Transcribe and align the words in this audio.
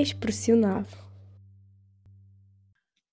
Expressionado. 0.00 0.88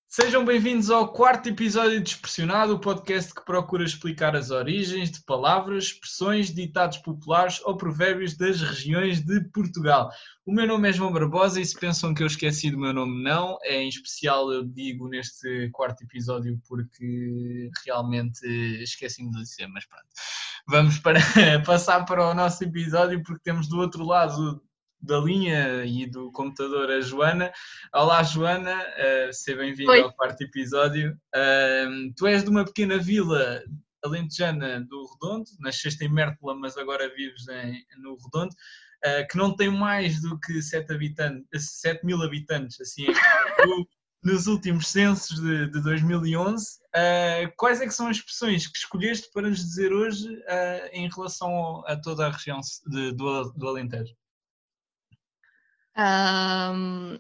Sejam 0.08 0.44
bem-vindos 0.44 0.90
ao 0.90 1.12
quarto 1.12 1.50
episódio 1.50 2.02
de 2.02 2.10
Expressionado, 2.10 2.74
o 2.74 2.80
podcast 2.80 3.32
que 3.36 3.46
procura 3.46 3.84
explicar 3.84 4.36
as 4.36 4.50
origens 4.50 5.12
de 5.12 5.22
palavras, 5.22 5.84
expressões, 5.84 6.52
ditados 6.52 6.98
populares 7.00 7.62
ou 7.66 7.78
provérbios 7.78 8.36
das 8.36 8.62
regiões 8.62 9.22
de 9.22 9.42
Portugal. 9.52 10.10
O 10.46 10.52
meu 10.52 10.66
nome 10.66 10.90
é 10.90 10.94
João 10.94 11.12
Barbosa 11.12 11.62
e 11.62 11.66
se 11.66 11.78
pensam 11.78 12.16
que 12.16 12.24
eu 12.24 12.28
esqueci 12.28 12.72
do 12.72 12.80
meu 12.80 12.94
nome, 12.94 13.22
não. 13.22 13.60
É 13.62 13.76
em 13.82 13.90
especial 13.90 14.52
eu 14.52 14.64
digo 14.64 15.08
neste 15.08 15.70
quarto 15.72 16.04
episódio 16.04 16.60
porque 16.68 17.70
realmente 17.86 18.48
esqueci-me 18.82 19.30
de 19.30 19.42
dizer, 19.42 19.68
mas 19.68 19.86
pronto. 19.86 20.08
Vamos 20.68 20.98
para, 21.00 21.20
passar 21.64 22.06
para 22.06 22.28
o 22.28 22.34
nosso 22.34 22.64
episódio 22.64 23.22
porque 23.22 23.44
temos 23.44 23.68
do 23.68 23.78
outro 23.78 24.04
lado 24.04 24.64
da 25.02 25.20
linha 25.20 25.86
e 25.86 26.06
do 26.06 26.32
computador 26.32 26.90
a 26.90 27.02
Joana. 27.02 27.52
Olá, 27.94 28.24
Joana, 28.24 28.76
uh, 28.76 29.34
seja 29.34 29.58
bem-vinda 29.58 30.02
ao 30.02 30.14
quarto 30.14 30.42
episódio. 30.42 31.18
Uh, 31.36 32.14
tu 32.16 32.28
és 32.28 32.44
de 32.44 32.50
uma 32.50 32.66
pequena 32.66 32.98
vila 32.98 33.64
alentejana 34.04 34.82
do 34.82 35.06
Redondo, 35.14 35.50
nasceste 35.60 36.04
em 36.04 36.10
Mértola, 36.10 36.56
mas 36.56 36.78
agora 36.78 37.14
vives 37.16 37.48
em, 37.48 37.86
no 37.98 38.18
Redondo, 38.18 38.54
uh, 38.54 39.28
que 39.30 39.38
não 39.38 39.56
tem 39.56 39.70
mais 39.70 40.22
do 40.22 40.40
que 40.40 40.62
7, 40.62 40.94
habitantes, 40.94 41.80
7 41.82 42.06
mil 42.06 42.22
habitantes, 42.22 42.80
assim 42.82 43.06
nos 44.24 44.48
últimos 44.48 44.88
censos 44.88 45.40
de, 45.40 45.68
de 45.68 45.82
2011. 45.82 46.66
Uh, 46.88 47.52
quais 47.56 47.82
é 47.82 47.86
que 47.86 47.94
são 47.94 48.08
as 48.08 48.18
expressões 48.18 48.68
que 48.68 48.78
escolheste 48.78 49.30
para 49.32 49.48
nos 49.48 49.60
dizer 49.60 49.94
hoje 49.94 50.28
uh, 50.28 50.90
em 50.92 51.10
relação 51.10 51.84
a 51.86 51.96
toda 51.96 52.28
a 52.28 52.32
região 52.32 52.60
de, 52.88 53.12
do, 53.14 53.52
do 53.52 53.68
Alentejo? 53.68 54.14
Um, 55.98 57.18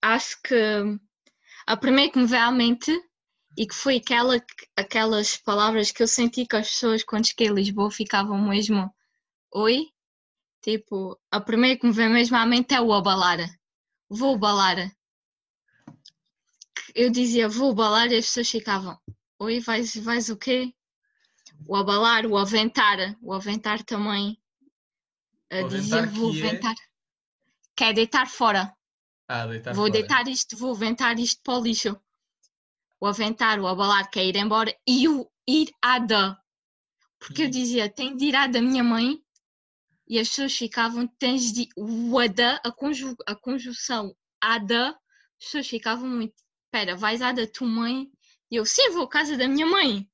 acho 0.00 0.40
que 0.42 0.98
a 1.66 1.76
primeira 1.76 2.10
que 2.10 2.18
me 2.18 2.26
veio 2.26 2.42
à 2.42 2.50
mente 2.50 2.90
e 3.56 3.66
que 3.66 3.74
foi 3.74 3.96
aquela, 3.96 4.42
aquelas 4.76 5.36
palavras 5.36 5.90
que 5.90 6.02
eu 6.02 6.08
senti 6.08 6.46
que 6.46 6.56
as 6.56 6.68
pessoas 6.68 7.02
quando 7.02 7.26
cheguei 7.26 7.48
a 7.48 7.52
Lisboa 7.52 7.90
ficavam 7.90 8.40
mesmo 8.48 8.90
oi, 9.52 9.88
tipo, 10.62 11.18
a 11.30 11.40
primeira 11.40 11.78
que 11.78 11.86
me 11.86 11.92
veio 11.92 12.10
mesmo 12.10 12.36
à 12.36 12.46
mente 12.46 12.74
é 12.74 12.80
o 12.80 12.92
abalar, 12.92 13.38
vou 14.08 14.36
abalar. 14.36 14.90
Eu 16.94 17.10
dizia 17.10 17.48
vou 17.48 17.72
abalar 17.72 18.10
e 18.10 18.16
as 18.16 18.26
pessoas 18.26 18.50
ficavam 18.50 18.98
oi, 19.38 19.60
vais, 19.60 19.94
vais 19.96 20.30
o 20.30 20.36
quê? 20.36 20.72
O 21.66 21.76
abalar, 21.76 22.26
o 22.26 22.36
aventar, 22.38 23.16
o 23.20 23.32
aventar 23.32 23.82
também. 23.82 24.38
O 25.52 25.68
dizia 25.68 26.06
vou 26.06 26.34
é 26.34 26.38
aventar. 26.38 26.72
É 26.72 26.95
que 27.76 27.84
é 27.84 27.92
deitar 27.92 28.26
fora. 28.26 28.74
Ah, 29.28 29.46
deitar 29.46 29.74
vou 29.74 29.86
fora. 29.86 29.92
deitar 29.92 30.28
isto, 30.28 30.56
vou 30.56 30.72
aventar 30.72 31.18
isto 31.18 31.42
para 31.42 31.58
o 31.58 31.62
lixo. 31.62 32.00
O 32.98 33.06
aventar, 33.06 33.60
o 33.60 33.66
abalar, 33.66 34.10
que 34.10 34.18
é 34.18 34.24
ir 34.24 34.36
embora, 34.36 34.74
e 34.86 35.06
o 35.06 35.30
ir 35.46 35.70
à 35.82 35.98
da. 35.98 36.40
Porque 37.18 37.42
eu 37.42 37.46
hum. 37.46 37.50
dizia, 37.50 37.90
tenho 37.90 38.16
de 38.16 38.24
ir 38.24 38.34
à 38.34 38.46
da 38.46 38.62
minha 38.62 38.82
mãe, 38.82 39.20
e 40.08 40.18
as 40.18 40.28
pessoas 40.28 40.56
ficavam, 40.56 41.06
tens 41.06 41.52
de. 41.52 41.68
O 41.76 42.18
a 42.18 42.26
da, 42.26 42.56
a, 42.64 42.72
conju, 42.72 43.14
a 43.26 43.34
conjunção 43.34 44.16
a 44.40 44.58
da, 44.58 44.90
as 44.90 45.44
pessoas 45.44 45.68
ficavam 45.68 46.08
muito. 46.08 46.34
Espera, 46.64 46.96
vais 46.96 47.20
à 47.20 47.32
da 47.32 47.46
tua 47.46 47.68
mãe? 47.68 48.10
E 48.50 48.56
eu, 48.56 48.64
sim, 48.64 48.90
vou 48.90 49.04
à 49.04 49.08
casa 49.08 49.36
da 49.36 49.48
minha 49.48 49.66
mãe. 49.66 50.08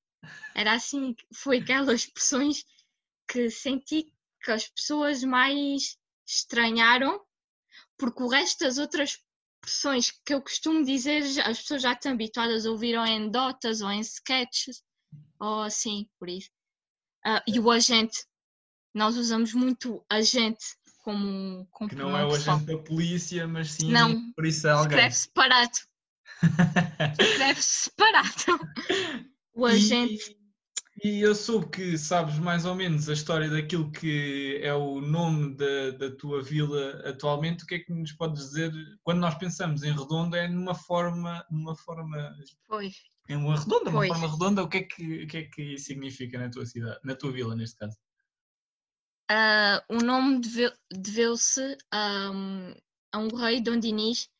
Era 0.55 0.72
assim, 0.72 1.14
foi 1.34 1.58
aquelas 1.58 2.02
expressões 2.02 2.64
que 3.29 3.50
senti 3.50 4.12
que 4.42 4.50
as 4.50 4.68
pessoas 4.68 5.23
mais 5.23 5.96
estranharam 6.27 7.20
porque 8.02 8.20
o 8.20 8.27
resto 8.27 8.64
das 8.64 8.79
outras 8.79 9.17
expressões 9.64 10.11
que 10.27 10.35
eu 10.35 10.42
costumo 10.42 10.85
dizer, 10.85 11.23
as 11.46 11.61
pessoas 11.61 11.83
já 11.83 11.92
estão 11.92 12.11
habituadas 12.11 12.67
a 12.67 12.70
ouvir 12.70 12.98
ou 12.98 13.07
em 13.07 13.30
dotas 13.30 13.80
ou 13.80 13.89
em 13.92 14.01
sketches, 14.01 14.83
ou 15.39 15.63
assim, 15.63 16.08
por 16.18 16.29
isso. 16.29 16.51
Uh, 17.24 17.39
e 17.46 17.61
o 17.61 17.70
agente, 17.70 18.24
nós 18.92 19.17
usamos 19.17 19.55
muito 19.55 20.05
agente 20.11 20.64
como. 20.98 21.64
como 21.70 21.89
que 21.89 21.95
não 21.95 22.18
é 22.18 22.24
o 22.24 22.30
pessoal. 22.30 22.57
agente 22.57 22.73
da 22.73 22.79
polícia, 22.83 23.46
mas 23.46 23.70
sim 23.70 23.92
não, 23.92 24.33
por 24.33 24.46
isso 24.46 24.67
é 24.67 24.73
alguém. 24.73 24.98
Escreve 24.98 25.14
separado. 25.14 25.79
escreve 27.20 27.62
separado. 27.62 28.33
O 29.55 29.67
agente. 29.67 30.35
E 31.05 31.20
eu 31.20 31.35
soube 31.35 31.68
que 31.68 31.98
sabes 31.98 32.39
mais 32.39 32.64
ou 32.64 32.77
menos 32.77 33.08
a 33.08 33.13
história 33.13 33.51
daquilo 33.51 33.90
que 33.90 34.61
é 34.63 34.73
o 34.73 35.01
nome 35.01 35.57
da, 35.57 35.90
da 35.98 36.14
tua 36.14 36.40
vila 36.40 37.02
atualmente. 37.05 37.64
O 37.64 37.67
que 37.67 37.74
é 37.74 37.79
que 37.80 37.92
nos 37.92 38.13
podes 38.13 38.51
dizer 38.51 38.73
quando 39.02 39.18
nós 39.18 39.35
pensamos 39.35 39.83
em 39.83 39.91
redonda? 39.91 40.39
É 40.39 40.46
numa 40.46 40.77
forma, 40.77 41.45
numa 41.51 41.74
forma. 41.74 42.33
Pois. 42.68 42.95
Em 43.29 43.35
uma 43.35 43.58
redonda, 43.58 43.91
pois. 43.91 44.11
uma 44.11 44.17
forma 44.17 44.33
redonda. 44.33 44.62
O 44.62 44.68
que 44.68 44.79
é 44.79 44.83
que, 44.83 45.24
o 45.24 45.27
que 45.27 45.36
é 45.39 45.42
que 45.42 45.77
significa 45.77 46.39
na 46.39 46.48
tua 46.48 46.64
cidade, 46.64 47.01
na 47.02 47.17
tua 47.17 47.33
vila 47.33 47.57
neste 47.57 47.79
caso? 47.79 47.98
Uh, 49.29 49.96
o 49.96 49.98
nome 50.05 50.41
deveu-se 50.92 51.77
um, 51.92 52.74
a 53.11 53.18
um 53.18 53.35
rei 53.35 53.61
Dom 53.61 53.80
Dinis 53.80 54.30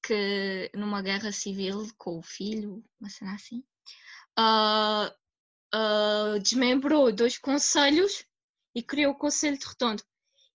que 0.00 0.70
numa 0.76 1.02
guerra 1.02 1.32
civil 1.32 1.88
com 1.98 2.18
o 2.18 2.22
filho, 2.22 2.84
uma 3.00 3.10
cena 3.10 3.34
assim. 3.34 3.64
Uh, 4.38 5.23
uh, 5.74 6.38
desmembrou 6.38 7.12
dois 7.12 7.36
conselhos 7.36 8.24
e 8.74 8.82
criou 8.82 9.12
o 9.12 9.16
Conselho 9.16 9.58
de 9.58 9.66
Redondo. 9.66 10.02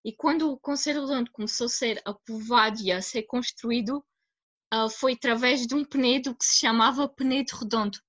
E 0.04 0.14
quando 0.14 0.52
o 0.52 0.60
Conselho 0.60 1.06
Redondo 1.06 1.32
começou 1.32 1.66
a 1.66 1.70
ser 1.70 2.02
aprovado 2.06 2.82
e 2.82 2.92
a 2.92 3.02
ser 3.02 3.24
construído, 3.24 4.04
uh, 4.74 4.90
foi 4.90 5.14
através 5.14 5.68
de 5.68 5.76
um 5.76 5.84
penedo 5.84 6.36
que 6.36 6.46
se 6.46 6.60
chamava 6.60 7.08
Penedo 7.08 7.56
Redondo. 7.56 8.00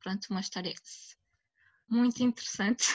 Pronto, 0.00 0.26
uma 0.30 0.40
história 0.40 0.74
muito 1.88 2.22
interessante. 2.22 2.88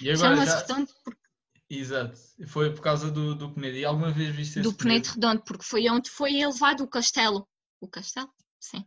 E 0.00 0.10
agora 0.10 0.46
já... 0.46 0.58
Redondo 0.60 0.92
porque... 1.04 1.26
Exato, 1.68 2.16
foi 2.46 2.72
por 2.72 2.80
causa 2.80 3.10
do, 3.10 3.34
do 3.34 3.52
Penedo. 3.52 3.76
E 3.76 3.84
alguma 3.84 4.12
vez 4.12 4.34
viste 4.34 4.60
esse 4.60 4.60
Do 4.60 4.72
penedo 4.72 5.08
Redondo, 5.08 5.42
porque 5.42 5.64
foi 5.64 5.88
onde 5.90 6.08
foi 6.08 6.36
elevado 6.36 6.84
o 6.84 6.88
castelo. 6.88 7.46
O 7.80 7.88
castelo? 7.88 8.32
Sim. 8.60 8.84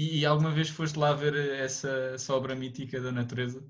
E, 0.00 0.24
alguma 0.24 0.52
vez 0.52 0.68
foste 0.68 0.96
lá 0.96 1.12
ver 1.12 1.34
essa, 1.58 1.90
essa 2.14 2.32
obra 2.32 2.54
mítica 2.54 3.00
da 3.00 3.10
natureza? 3.10 3.66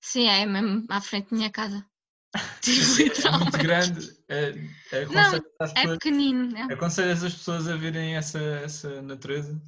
Sim, 0.00 0.26
é 0.26 0.46
mesmo 0.46 0.86
à 0.88 1.02
frente 1.02 1.30
da 1.30 1.36
minha 1.36 1.50
casa. 1.50 1.84
é 3.26 3.36
muito 3.36 3.58
grande. 3.58 4.18
É, 4.26 4.54
é, 4.90 5.04
Não, 5.04 5.34
é 5.34 5.40
pessoas, 5.40 5.72
é 5.76 5.86
pequenino. 5.86 6.56
É. 6.56 6.72
Aconselhas 6.72 7.22
as 7.22 7.34
pessoas 7.34 7.68
a 7.68 7.76
verem 7.76 8.16
essa, 8.16 8.38
essa 8.38 9.02
natureza? 9.02 9.60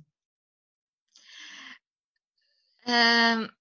Uh, 2.86 3.52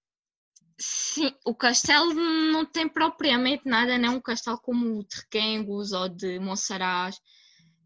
sim, 0.78 1.36
o 1.44 1.54
castelo 1.54 2.14
não 2.14 2.64
tem 2.64 2.88
propriamente 2.88 3.68
nada, 3.68 3.98
não 3.98 4.14
é 4.14 4.16
um 4.16 4.22
castelo 4.22 4.58
como 4.58 5.00
o 5.00 5.04
de 5.04 5.16
Requengos 5.16 5.92
ou 5.92 6.08
de 6.08 6.38
Monsaraz. 6.38 7.20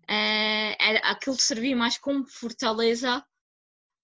É, 0.06 0.98
aquilo 0.98 1.34
servia 1.36 1.76
mais 1.76 1.98
como 1.98 2.24
fortaleza 2.28 3.24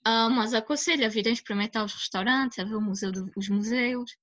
Uh, 0.07 0.31
mas 0.31 0.55
aconselho 0.55 1.05
a 1.05 1.09
virem 1.09 1.33
experimentar 1.33 1.85
os 1.85 1.93
restaurantes, 1.93 2.59
a 2.59 2.65
ver 2.65 2.75
o 2.75 2.81
museu 2.81 3.13
os 3.37 3.49
museus, 3.49 4.17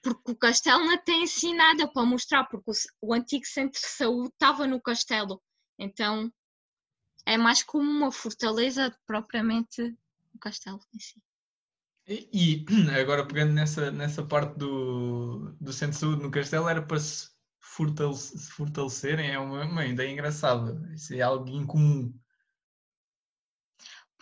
porque 0.00 0.32
o 0.32 0.36
castelo 0.36 0.84
não 0.84 0.96
tem 0.98 1.24
assim 1.24 1.54
nada 1.54 1.88
para 1.88 2.06
mostrar, 2.06 2.44
porque 2.44 2.70
o, 2.70 3.08
o 3.08 3.14
antigo 3.14 3.44
centro 3.44 3.80
de 3.80 3.86
saúde 3.86 4.28
estava 4.28 4.66
no 4.66 4.80
castelo, 4.80 5.42
então 5.78 6.32
é 7.26 7.36
mais 7.36 7.62
como 7.62 7.88
uma 7.88 8.12
fortaleza 8.12 8.96
propriamente 9.06 9.82
o 10.34 10.38
castelo 10.38 10.80
em 10.94 10.98
si. 10.98 11.20
E, 12.06 12.28
e, 12.32 12.66
agora 13.00 13.26
pegando 13.26 13.52
nessa, 13.52 13.90
nessa 13.90 14.24
parte 14.24 14.56
do, 14.58 15.54
do 15.60 15.72
centro 15.72 15.94
de 15.94 16.00
saúde 16.00 16.22
no 16.22 16.30
castelo, 16.30 16.68
era 16.68 16.82
para 16.82 16.98
se 16.98 17.30
fortalecerem, 18.56 19.30
é 19.30 19.38
uma, 19.38 19.64
uma 19.64 19.86
ideia 19.86 20.10
engraçada, 20.10 20.90
isso 20.92 21.14
é 21.14 21.20
algo 21.20 21.48
incomum. 21.48 22.12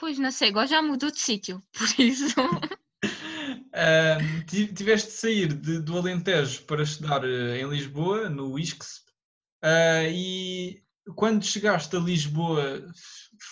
Pois, 0.00 0.18
não 0.18 0.32
sei, 0.32 0.48
agora 0.48 0.66
já 0.66 0.80
mudou 0.80 1.10
de 1.10 1.20
sítio, 1.20 1.62
por 1.76 2.00
isso. 2.00 2.34
tiveste 4.74 5.08
de 5.08 5.14
sair 5.14 5.52
de, 5.52 5.78
do 5.80 5.98
Alentejo 5.98 6.62
para 6.62 6.82
estudar 6.82 7.22
uh, 7.22 7.54
em 7.54 7.68
Lisboa, 7.68 8.30
no 8.30 8.58
ISCS, 8.58 9.04
uh, 9.62 10.08
e 10.10 10.82
quando 11.14 11.44
chegaste 11.44 11.94
a 11.94 12.00
Lisboa, 12.00 12.82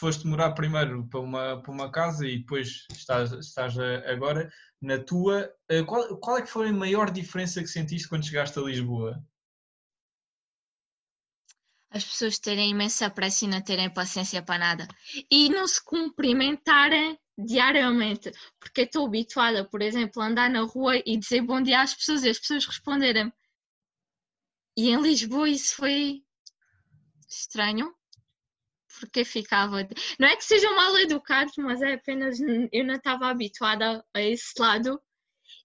foste 0.01 0.27
morar 0.27 0.53
primeiro 0.53 1.07
para 1.09 1.21
uma, 1.21 1.63
para 1.63 1.73
uma 1.73 1.93
casa 1.93 2.27
e 2.27 2.39
depois 2.39 2.87
estás, 2.93 3.31
estás 3.33 3.79
agora 4.07 4.51
na 4.81 4.99
tua. 4.99 5.53
Ah, 5.71 5.85
qual, 5.85 6.17
qual 6.19 6.39
é 6.39 6.43
que 6.43 6.51
foi 6.51 6.69
a 6.69 6.73
maior 6.73 7.11
diferença 7.11 7.61
que 7.61 7.69
sentiste 7.69 8.09
quando 8.09 8.25
chegaste 8.25 8.59
a 8.59 8.63
Lisboa? 8.63 9.23
As 11.91 12.05
pessoas 12.05 12.39
terem 12.39 12.71
imensa 12.71 13.11
pressa 13.11 13.45
e 13.45 13.49
não 13.49 13.61
terem 13.63 13.91
paciência 13.91 14.43
para 14.43 14.59
nada. 14.59 14.89
E 15.31 15.49
não 15.49 15.67
se 15.67 15.83
cumprimentarem 15.83 17.19
diariamente, 17.37 18.33
porque 18.59 18.83
estou 18.83 19.07
habituada, 19.07 19.65
por 19.65 19.81
exemplo, 19.81 20.21
a 20.21 20.27
andar 20.27 20.51
na 20.51 20.63
rua 20.63 20.97
e 21.07 21.17
dizer 21.17 21.41
bom 21.43 21.63
dia 21.63 21.81
às 21.81 21.95
pessoas 21.95 22.25
e 22.25 22.29
as 22.31 22.39
pessoas 22.39 22.67
responderem. 22.67 23.33
E 24.77 24.91
em 24.91 25.01
Lisboa 25.01 25.49
isso 25.49 25.77
foi 25.77 26.23
estranho. 27.29 27.95
porque 29.01 29.25
ficava. 29.25 29.89
Não 30.19 30.29
é 30.29 30.37
que 30.37 30.45
sejam 30.45 30.75
mal 30.75 30.97
educados, 30.99 31.55
mas 31.59 31.81
é 31.83 31.95
apenas 31.95 32.39
eu 32.73 32.85
não 32.85 32.95
estava 32.97 33.29
habituada 33.29 34.05
a 34.15 34.21
esse 34.21 34.61
lado 34.61 35.01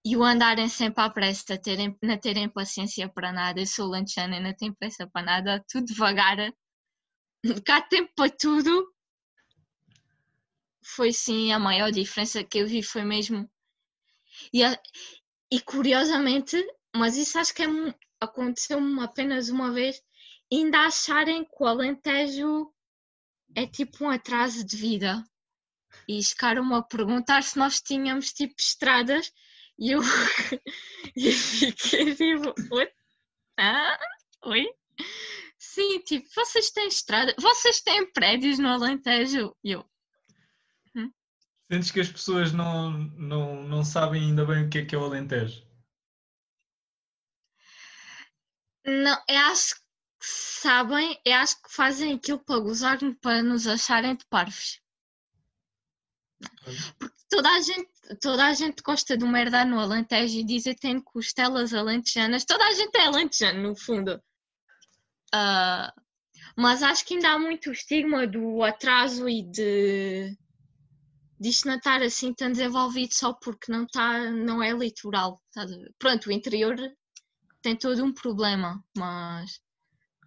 e 0.05 0.17
o 0.17 0.23
andarem 0.23 0.67
sempre 0.67 1.01
à 1.01 1.09
pressa, 1.09 1.57
terem, 1.57 1.97
não 2.01 2.17
terem 2.17 2.50
paciência 2.50 3.07
para 3.07 3.31
nada. 3.31 3.61
Eu 3.61 3.67
sou 3.67 3.88
lanchana, 3.88 4.39
não 4.39 4.53
tenho 4.53 4.75
pressa 4.75 5.07
para 5.07 5.25
nada, 5.25 5.65
tudo 5.69 5.85
devagar. 5.85 6.38
Cá 7.65 7.81
tempo 7.81 8.11
para 8.13 8.29
tudo. 8.29 8.94
Foi 10.83 11.13
sim 11.13 11.53
a 11.53 11.59
maior 11.59 11.89
diferença 11.91 12.44
que 12.44 12.57
eu 12.57 12.67
vi, 12.67 12.83
foi 12.83 13.03
mesmo. 13.03 13.50
E, 14.53 14.61
e 15.50 15.61
curiosamente, 15.61 16.61
mas 16.94 17.15
isso 17.15 17.39
acho 17.39 17.53
que 17.53 17.63
é, 17.63 17.67
aconteceu-me 18.19 19.01
apenas 19.01 19.47
uma 19.47 19.71
vez, 19.71 20.01
ainda 20.51 20.85
acharem 20.85 21.45
que 21.45 21.63
o 21.63 21.65
Alentejo 21.65 22.73
é 23.55 23.65
tipo 23.65 24.03
um 24.03 24.09
atraso 24.09 24.65
de 24.65 24.75
vida. 24.75 25.23
E 26.09 26.21
ficaram-me 26.21 26.73
a 26.75 26.81
perguntar 26.81 27.44
se 27.44 27.57
nós 27.57 27.79
tínhamos 27.79 28.33
tipo 28.33 28.55
estradas 28.59 29.31
e 29.78 29.92
eu, 29.92 30.02
e 31.16 31.31
fiquei 31.31 32.16
tipo, 32.16 32.54
oi? 32.72 32.88
Ah, 33.58 34.00
oi? 34.46 34.68
Sim, 35.58 36.00
tipo, 36.02 36.28
vocês 36.36 36.72
têm 36.72 36.88
estrada, 36.88 37.34
vocês 37.40 37.81
têm 37.81 38.12
prédios 38.12 38.60
no 38.60 38.68
Alentejo? 38.68 39.56
E 39.64 39.72
eu. 39.72 39.86
Hum? 40.96 41.12
Sentes 41.72 41.92
que 41.92 42.00
as 42.00 42.12
pessoas 42.12 42.52
não, 42.52 42.92
não, 42.92 43.64
não 43.64 43.84
sabem 43.84 44.22
ainda 44.22 44.46
bem 44.46 44.66
o 44.66 44.70
que 44.70 44.80
é 44.80 44.86
que 44.86 44.94
é 44.94 44.98
o 44.98 45.06
Alentejo? 45.06 45.66
Não, 48.86 49.24
eu 49.30 49.38
acho 49.38 49.75
que 49.75 49.81
sabem, 50.25 51.20
eu 51.25 51.34
acho 51.36 51.62
que 51.62 51.74
fazem 51.74 52.14
aquilo 52.14 52.44
para 52.44 52.60
gozar 52.60 53.00
para 53.22 53.42
nos 53.42 53.66
acharem 53.66 54.16
de 54.16 54.25
parvos. 54.25 54.81
Porque 57.00 57.18
toda 57.30 57.50
a 57.50 57.62
gente, 57.62 57.90
toda 58.21 58.45
a 58.47 58.53
gente 58.53 58.81
gosta 58.81 59.17
do 59.17 59.27
merda 59.27 59.65
no 59.65 59.79
Alentejo 59.79 60.39
e 60.39 60.45
que 60.45 60.75
tem 60.75 61.00
costelas 61.00 61.73
alentejanas. 61.73 62.45
Toda 62.45 62.65
a 62.65 62.73
gente 62.73 62.95
é 62.97 63.05
alentejano, 63.05 63.69
no 63.69 63.75
fundo. 63.75 64.21
Uh, 65.33 66.01
mas 66.55 66.83
acho 66.83 67.05
que 67.05 67.15
ainda 67.15 67.31
há 67.31 67.39
muito 67.39 67.71
estigma 67.71 68.27
do 68.27 68.61
atraso 68.61 69.27
e 69.27 69.41
de 69.41 70.38
disto 71.39 71.67
não 71.67 71.75
estar 71.75 72.01
assim 72.01 72.33
tão 72.33 72.51
desenvolvido 72.51 73.13
só 73.13 73.33
porque 73.33 73.71
não, 73.71 73.85
tá, 73.85 74.31
não 74.31 74.61
é 74.61 74.71
litoral. 74.71 75.41
Tá? 75.53 75.65
Pronto, 76.00 76.27
o 76.27 76.31
interior 76.31 76.77
tem 77.61 77.75
todo 77.75 78.03
um 78.03 78.13
problema, 78.13 78.83
mas 78.95 79.59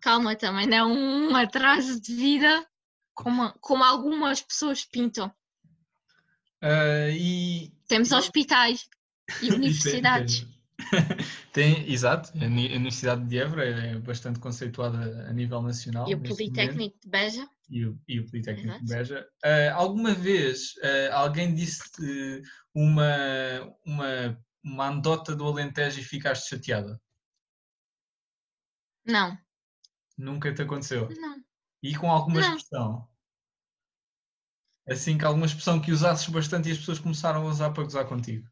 calma 0.01 0.37
também, 0.37 0.67
não 0.67 0.77
é 0.77 0.85
um 0.85 1.35
atraso 1.37 2.01
de 2.01 2.15
vida 2.15 2.67
como, 3.15 3.53
como 3.61 3.83
algumas 3.83 4.43
pessoas 4.43 4.85
pintam. 4.85 5.33
Uh, 6.67 7.11
e... 7.13 7.73
Temos 7.87 8.11
hospitais 8.11 8.89
e 9.41 9.51
universidades. 9.55 10.47
tem, 11.53 11.87
exato, 11.91 12.33
a 12.37 12.45
Universidade 12.45 13.25
de 13.25 13.39
Évora 13.39 13.65
é 13.65 13.99
bastante 13.99 14.41
conceituada 14.41 15.29
a 15.29 15.33
nível 15.33 15.63
nacional. 15.63 16.09
E 16.09 16.15
o 16.15 16.21
Politécnico 16.21 16.99
de 17.01 17.09
Beja. 17.09 17.49
E 17.71 17.87
o, 17.87 17.99
e 18.09 18.21
o 18.21 18.27
Politécnico 18.27 18.69
exato. 18.69 18.85
de 18.85 18.95
Beja. 18.95 19.29
Uh, 19.45 19.75
alguma 19.75 20.13
vez 20.13 20.75
uh, 20.77 21.13
alguém 21.13 21.55
disse 21.55 22.43
uma, 22.75 23.07
uma, 23.85 24.39
uma 24.65 24.87
anedota 24.89 25.37
do 25.37 25.47
Alentejo 25.47 26.01
e 26.01 26.05
ficaste 26.05 26.49
chateada? 26.49 27.01
Não. 29.05 29.39
Nunca 30.19 30.53
te 30.53 30.63
aconteceu? 30.63 31.09
Não. 31.17 31.37
E 31.83 31.95
com 31.95 32.11
alguma 32.11 32.41
não. 32.41 32.57
expressão? 32.57 33.09
Assim 34.89 35.19
que 35.19 35.25
alguma 35.25 35.47
expressão 35.47 35.81
que 35.81 35.91
usasses 35.91 36.29
bastante 36.29 36.69
e 36.69 36.73
as 36.73 36.79
pessoas 36.79 37.01
começaram 37.01 37.43
a 37.43 37.51
usar 37.51 37.71
para 37.73 37.83
gozar 37.83 38.07
contigo? 38.07 38.49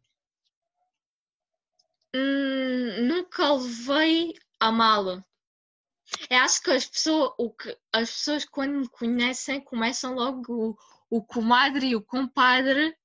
Hum, 2.14 3.06
nunca 3.06 3.52
levei 3.52 4.34
a 4.58 4.72
mal. 4.72 5.22
Eu 6.28 6.38
acho 6.38 6.62
que 6.62 6.70
as 6.70 6.86
pessoas, 6.86 7.32
o 7.38 7.50
que, 7.50 7.76
as 7.92 8.10
pessoas 8.10 8.44
quando 8.44 8.78
me 8.78 8.88
conhecem 8.88 9.60
começam 9.60 10.14
logo 10.14 10.76
o, 11.10 11.18
o 11.18 11.24
comadre 11.24 11.88
e 11.88 11.96
o 11.96 12.02
compadre 12.02 12.96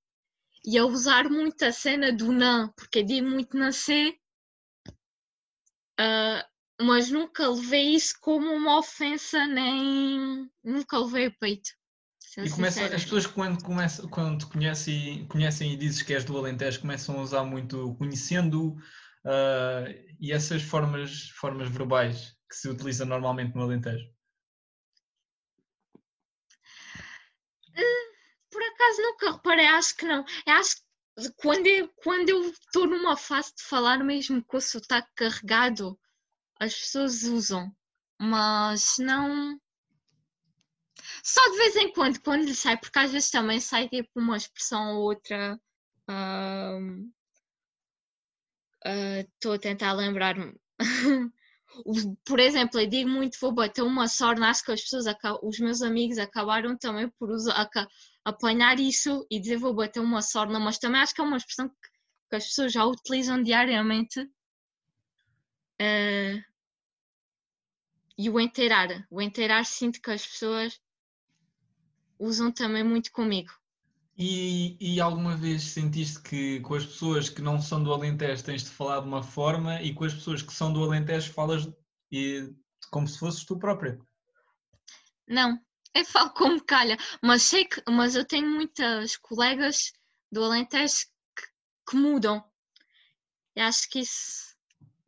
e 0.66 0.78
a 0.78 0.86
usar 0.86 1.30
muito 1.30 1.64
a 1.64 1.72
cena 1.72 2.12
do 2.12 2.32
não, 2.32 2.70
porque 2.74 3.04
digo 3.04 3.28
muito 3.28 3.58
nascer, 3.58 4.20
uh, 6.00 6.44
mas 6.82 7.10
nunca 7.10 7.48
levei 7.48 7.96
isso 7.96 8.16
como 8.20 8.52
uma 8.54 8.80
ofensa, 8.80 9.46
nem 9.48 10.50
nunca 10.64 10.98
levei 10.98 11.28
o 11.28 11.38
peito. 11.40 11.79
E 12.38 12.50
começa, 12.50 12.86
as 12.86 13.04
pessoas 13.04 13.26
quando, 13.26 13.64
começam, 13.64 14.08
quando 14.08 14.38
te 14.38 14.46
conhecem, 14.46 15.26
conhecem 15.28 15.74
e 15.74 15.78
dizes 15.78 16.04
que 16.04 16.14
és 16.14 16.24
do 16.24 16.38
Alentejo 16.38 16.82
começam 16.82 17.18
a 17.18 17.22
usar 17.22 17.44
muito 17.44 17.96
conhecendo 17.96 18.74
uh, 19.26 20.16
e 20.20 20.32
essas 20.32 20.62
formas, 20.62 21.30
formas 21.30 21.70
verbais 21.70 22.38
que 22.48 22.56
se 22.56 22.70
utiliza 22.70 23.04
normalmente 23.04 23.56
no 23.56 23.64
Alentejo? 23.64 24.06
Hum, 27.76 28.12
por 28.52 28.62
acaso 28.62 29.02
nunca 29.02 29.32
reparei, 29.32 29.66
acho 29.66 29.96
que 29.98 30.06
não. 30.06 30.24
Eu 30.46 30.54
acho 30.54 30.76
que 30.76 31.32
quando 31.38 31.66
eu, 31.66 31.90
quando 32.04 32.30
eu 32.30 32.50
estou 32.50 32.86
numa 32.86 33.18
fase 33.18 33.56
de 33.56 33.64
falar 33.64 34.04
mesmo 34.04 34.44
com 34.44 34.58
o 34.58 34.62
sotaque 34.62 35.10
carregado, 35.16 36.00
as 36.60 36.76
pessoas 36.76 37.24
usam, 37.24 37.76
mas 38.20 38.98
não 39.00 39.60
só 41.24 41.42
de 41.52 41.58
vez 41.58 41.76
em 41.76 41.92
quando, 41.94 42.20
quando 42.22 42.46
lhe 42.46 42.56
sai, 42.56 42.78
porque 42.78 43.00
às 43.00 43.12
vezes 43.12 43.32
também 43.32 43.60
sai 43.60 43.88
tipo 43.90 44.10
uma 44.16 44.38
expressão 44.38 44.96
ou 44.96 45.04
outra. 45.04 45.60
Estou 49.36 49.52
uh, 49.52 49.54
uh, 49.54 49.56
a 49.56 49.60
tentar 49.60 49.94
lembrar-me. 49.94 50.56
por 52.26 52.40
exemplo, 52.40 52.80
eu 52.80 52.88
digo 52.88 53.10
muito 53.10 53.38
vou 53.40 53.52
bater 53.52 53.84
uma 53.84 54.08
sorna, 54.08 54.50
acho 54.50 54.64
que 54.64 54.72
as 54.72 54.82
pessoas, 54.82 55.06
os 55.44 55.60
meus 55.60 55.82
amigos 55.82 56.18
acabaram 56.18 56.78
também 56.78 57.10
por 57.20 57.30
usar, 57.30 57.70
apanhar 58.24 58.80
isso 58.80 59.26
e 59.30 59.40
dizer 59.40 59.58
vou 59.58 59.74
bater 59.74 60.00
uma 60.00 60.22
sorna, 60.22 60.60
mas 60.60 60.78
também 60.78 61.02
acho 61.02 61.14
que 61.14 61.22
é 61.22 61.24
uma 61.24 61.38
expressão 61.38 61.70
que, 61.70 61.76
que 62.30 62.36
as 62.36 62.46
pessoas 62.46 62.72
já 62.72 62.86
utilizam 62.86 63.42
diariamente. 63.42 64.22
Uh, 65.82 66.44
e 68.18 68.30
o 68.30 68.38
inteirar, 68.38 69.08
o 69.10 69.22
inteirar 69.22 69.66
sinto 69.66 70.02
que 70.02 70.12
as 70.12 70.26
pessoas 70.26 70.78
usam 72.20 72.52
também 72.52 72.84
muito 72.84 73.12
comigo. 73.12 73.52
E, 74.18 74.76
e, 74.82 75.00
alguma 75.00 75.38
vez 75.38 75.64
sentiste 75.64 76.22
que 76.22 76.60
com 76.60 76.76
as 76.76 76.86
pessoas 76.86 77.30
que 77.30 77.42
não 77.42 77.62
são 77.62 77.82
do 77.82 77.94
Alentejo 77.94 78.44
tens 78.44 78.66
de 78.66 78.70
falar 78.70 79.00
de 79.00 79.08
uma 79.08 79.24
forma 79.24 79.82
e 79.82 79.94
com 79.94 80.04
as 80.04 80.14
pessoas 80.14 80.42
que 80.42 80.54
são 80.54 80.74
do 80.74 80.84
Alentejo 80.84 81.32
falas 81.32 81.70
e, 82.12 82.54
como 82.92 83.08
se 83.08 83.18
fosses 83.18 83.46
tu 83.46 83.58
própria? 83.58 83.98
Não, 85.26 85.58
eu 85.96 86.04
falo 86.04 86.32
como 86.32 86.62
calha, 86.62 86.98
mas 87.22 87.44
sei 87.44 87.64
que 87.64 87.82
mas 87.90 88.16
eu 88.16 88.26
tenho 88.26 88.50
muitas 88.50 89.16
colegas 89.16 89.94
do 90.30 90.44
Alentejo 90.44 91.06
que, 91.34 91.92
que 91.92 91.96
mudam. 91.96 92.44
Eu 93.56 93.64
acho 93.64 93.90
que 93.90 94.00
isso, 94.00 94.56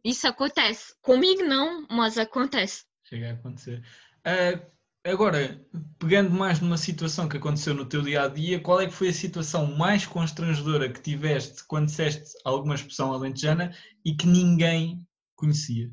isso 0.05 0.25
acontece. 0.25 0.95
Comigo 1.01 1.43
não, 1.43 1.85
mas 1.89 2.17
acontece. 2.17 2.85
Chega 3.03 3.31
a 3.31 3.33
acontecer. 3.33 3.83
Uh, 4.19 4.71
Agora, 5.03 5.59
pegando 5.97 6.29
mais 6.29 6.59
numa 6.59 6.77
situação 6.77 7.27
que 7.27 7.37
aconteceu 7.37 7.73
no 7.73 7.87
teu 7.87 8.03
dia 8.03 8.21
a 8.23 8.27
dia, 8.27 8.59
qual 8.59 8.79
é 8.79 8.85
que 8.85 8.93
foi 8.93 9.09
a 9.09 9.13
situação 9.13 9.75
mais 9.75 10.05
constrangedora 10.05 10.91
que 10.91 11.01
tiveste 11.01 11.65
quando 11.65 11.87
disseste 11.87 12.37
alguma 12.45 12.75
expressão 12.75 13.11
alentejana 13.11 13.75
e 14.05 14.13
que 14.15 14.27
ninguém 14.27 15.07
conhecia? 15.35 15.91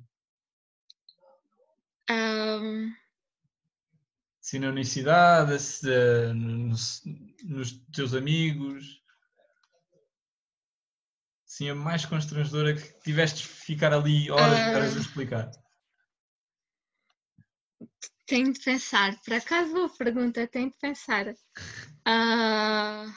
Um... 2.11 2.93
Se 4.43 4.59
na 4.59 4.69
universidade, 4.69 5.59
se, 5.59 5.89
uh, 5.89 6.35
nos, 6.35 7.03
nos, 7.45 7.73
teus 7.93 8.15
amigos. 8.15 9.03
Sim, 11.47 11.71
a 11.71 11.75
mais 11.75 12.05
constrangedora 12.05 12.75
que 12.75 13.01
tiveste 13.03 13.43
de 13.43 13.49
ficar 13.49 13.93
ali 13.93 14.31
horas 14.31 14.59
para 14.59 14.87
explicar. 14.87 15.51
Tenho 18.29 18.53
de 18.53 18.61
pensar. 18.61 19.19
Por 19.23 19.33
acaso 19.33 19.73
boa 19.73 19.89
pergunta, 19.89 20.47
tenho 20.47 20.71
de 20.71 20.77
pensar. 20.77 21.29
Uh... 22.07 23.11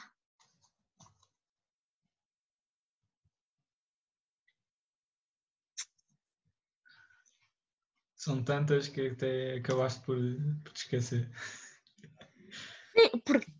São 8.16 8.42
tantas 8.42 8.88
que 8.88 9.08
até 9.08 9.56
acabaste 9.56 10.00
por, 10.06 10.16
por 10.64 10.72
te 10.72 10.78
esquecer. 10.78 11.30
Sim, 12.96 13.20
porque, 13.22 13.52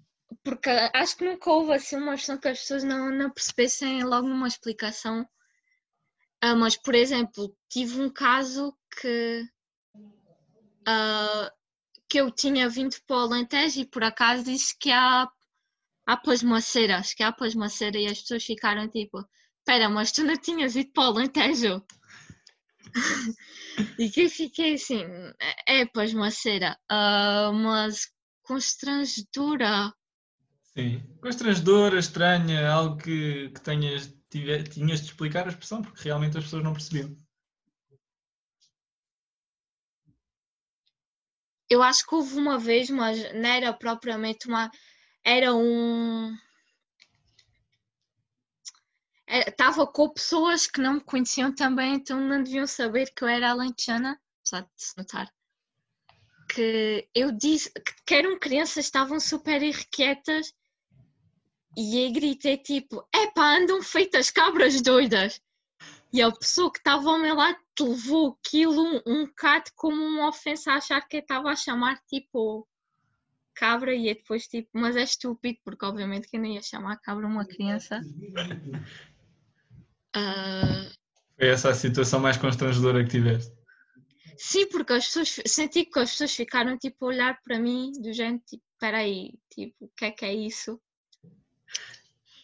porque 0.43 0.71
acho 0.71 1.17
que 1.19 1.25
nunca 1.25 1.51
houve 1.51 1.75
assim 1.75 1.97
uma 1.97 2.13
questão 2.13 2.39
que 2.39 2.49
as 2.49 2.61
pessoas 2.61 2.83
não, 2.83 3.11
não 3.11 3.31
percebessem 3.31 4.03
logo 4.05 4.27
numa 4.27 4.49
explicação. 4.49 5.29
Ah, 6.41 6.55
mas, 6.55 6.79
por 6.79 6.95
exemplo, 6.95 7.55
tive 7.69 8.01
um 8.01 8.09
caso 8.09 8.75
que 8.99 9.45
uh, 10.89 11.51
que 12.09 12.19
eu 12.21 12.31
tinha 12.31 12.69
vindo 12.69 12.95
para 13.07 13.17
o 13.17 13.21
Alentejo 13.21 13.81
e 13.81 13.87
por 13.87 14.05
acaso 14.05 14.45
disse 14.45 14.77
que 14.79 14.91
há, 14.91 15.29
há 16.07 16.17
pasmaceiras, 16.17 17.15
que 17.15 17.23
há 17.23 17.33
pasmaceira 17.33 17.99
e 17.99 18.07
as 18.07 18.21
pessoas 18.21 18.45
ficaram 18.45 18.89
tipo, 18.89 19.27
espera, 19.59 19.89
mas 19.89 20.13
tu 20.13 20.23
não 20.23 20.37
tinhas 20.37 20.77
ido 20.77 20.93
para 20.93 21.05
o 21.05 21.07
Alentejo? 21.07 21.83
e 23.99 24.11
que 24.11 24.23
eu 24.23 24.31
fiquei 24.31 24.75
assim, 24.75 25.05
é 25.67 25.87
pasmaceira, 25.87 26.79
uh, 26.91 27.53
mas 27.53 28.11
constrangedora. 28.43 29.93
Sim, 30.77 31.03
constrangedora, 31.21 31.99
estranha, 31.99 32.69
algo 32.69 32.97
que, 32.97 33.51
que 33.51 33.61
tenhas, 33.61 34.15
tive, 34.31 34.63
tinhas 34.65 35.01
de 35.01 35.07
explicar 35.07 35.47
a 35.47 35.51
expressão 35.51 35.83
porque 35.83 36.03
realmente 36.05 36.37
as 36.37 36.45
pessoas 36.45 36.65
não 36.65 36.73
percebiam. 36.73 37.17
Eu 41.73 41.83
acho 41.83 42.07
que 42.07 42.15
houve 42.15 42.37
uma 42.37 42.59
vez, 42.59 42.91
mas 42.91 43.33
não 43.33 43.49
era 43.49 43.73
propriamente 43.73 44.47
uma. 44.47 44.71
Era 45.25 45.55
um. 45.55 46.37
Estava 49.27 49.87
com 49.87 50.11
pessoas 50.11 50.67
que 50.67 50.83
não 50.83 50.95
me 50.95 51.01
conheciam 51.01 51.51
também, 51.55 51.95
então 51.95 52.21
não 52.21 52.43
deviam 52.43 52.67
saber 52.67 53.11
que 53.15 53.25
eu 53.25 53.29
era 53.29 53.51
alentejana, 53.51 54.21
apesar 54.41 54.61
de 54.67 54.71
se 54.77 54.99
notar. 54.99 55.33
Que 56.55 57.09
eu 57.15 57.33
disse 57.33 57.73
que 58.05 58.15
eram 58.15 58.39
crianças, 58.39 58.85
estavam 58.85 59.19
super 59.19 59.63
irrequietas 59.63 60.53
e 61.75 62.07
eu 62.07 62.13
gritei 62.13 62.59
tipo: 62.59 63.03
Epá, 63.15 63.57
andam 63.57 63.83
feitas 63.83 64.31
cabras 64.31 64.83
doidas! 64.83 65.41
E 66.13 66.21
a 66.21 66.31
pessoa 66.31 66.71
que 66.71 66.79
estava 66.79 67.09
ao 67.09 67.19
meu 67.19 67.35
lado 67.35 67.59
levou 67.81 68.39
aquilo 68.39 68.83
um, 68.83 69.01
um 69.07 69.27
bocado 69.27 69.71
como 69.75 69.97
uma 69.97 70.29
ofensa 70.29 70.73
a 70.73 70.77
achar 70.77 71.01
que 71.01 71.17
eu 71.17 71.21
estava 71.21 71.49
a 71.49 71.57
chamar 71.57 71.99
tipo 72.07 72.69
cabra 73.55 73.95
e 73.95 74.15
depois 74.15 74.47
tipo, 74.47 74.69
mas 74.75 74.97
é 74.97 75.03
estúpido 75.03 75.59
porque 75.65 75.85
obviamente 75.85 76.29
que 76.29 76.37
eu 76.37 76.41
não 76.41 76.49
ia 76.49 76.63
chamar 76.63 77.01
cabra 77.01 77.27
uma 77.27 77.47
criança. 77.47 78.01
Uh... 80.15 80.93
Foi 81.39 81.49
essa 81.49 81.71
a 81.71 81.75
situação 81.75 82.21
mais 82.21 82.37
constrangedora 82.37 83.03
que 83.03 83.11
tiveste? 83.11 83.53
Sim, 84.37 84.69
porque 84.69 84.93
as 84.93 85.07
pessoas 85.07 85.41
senti 85.47 85.85
que 85.85 85.99
as 85.99 86.11
pessoas 86.11 86.35
ficaram 86.35 86.79
tipo 86.79 87.05
a 87.05 87.09
olhar 87.09 87.41
para 87.43 87.59
mim 87.59 87.91
do 88.01 88.13
género 88.13 88.43
tipo, 88.47 88.63
peraí, 88.79 89.35
tipo, 89.51 89.87
o 89.87 89.91
que 89.97 90.05
é 90.05 90.11
que 90.11 90.25
é 90.25 90.35
isso? 90.35 90.81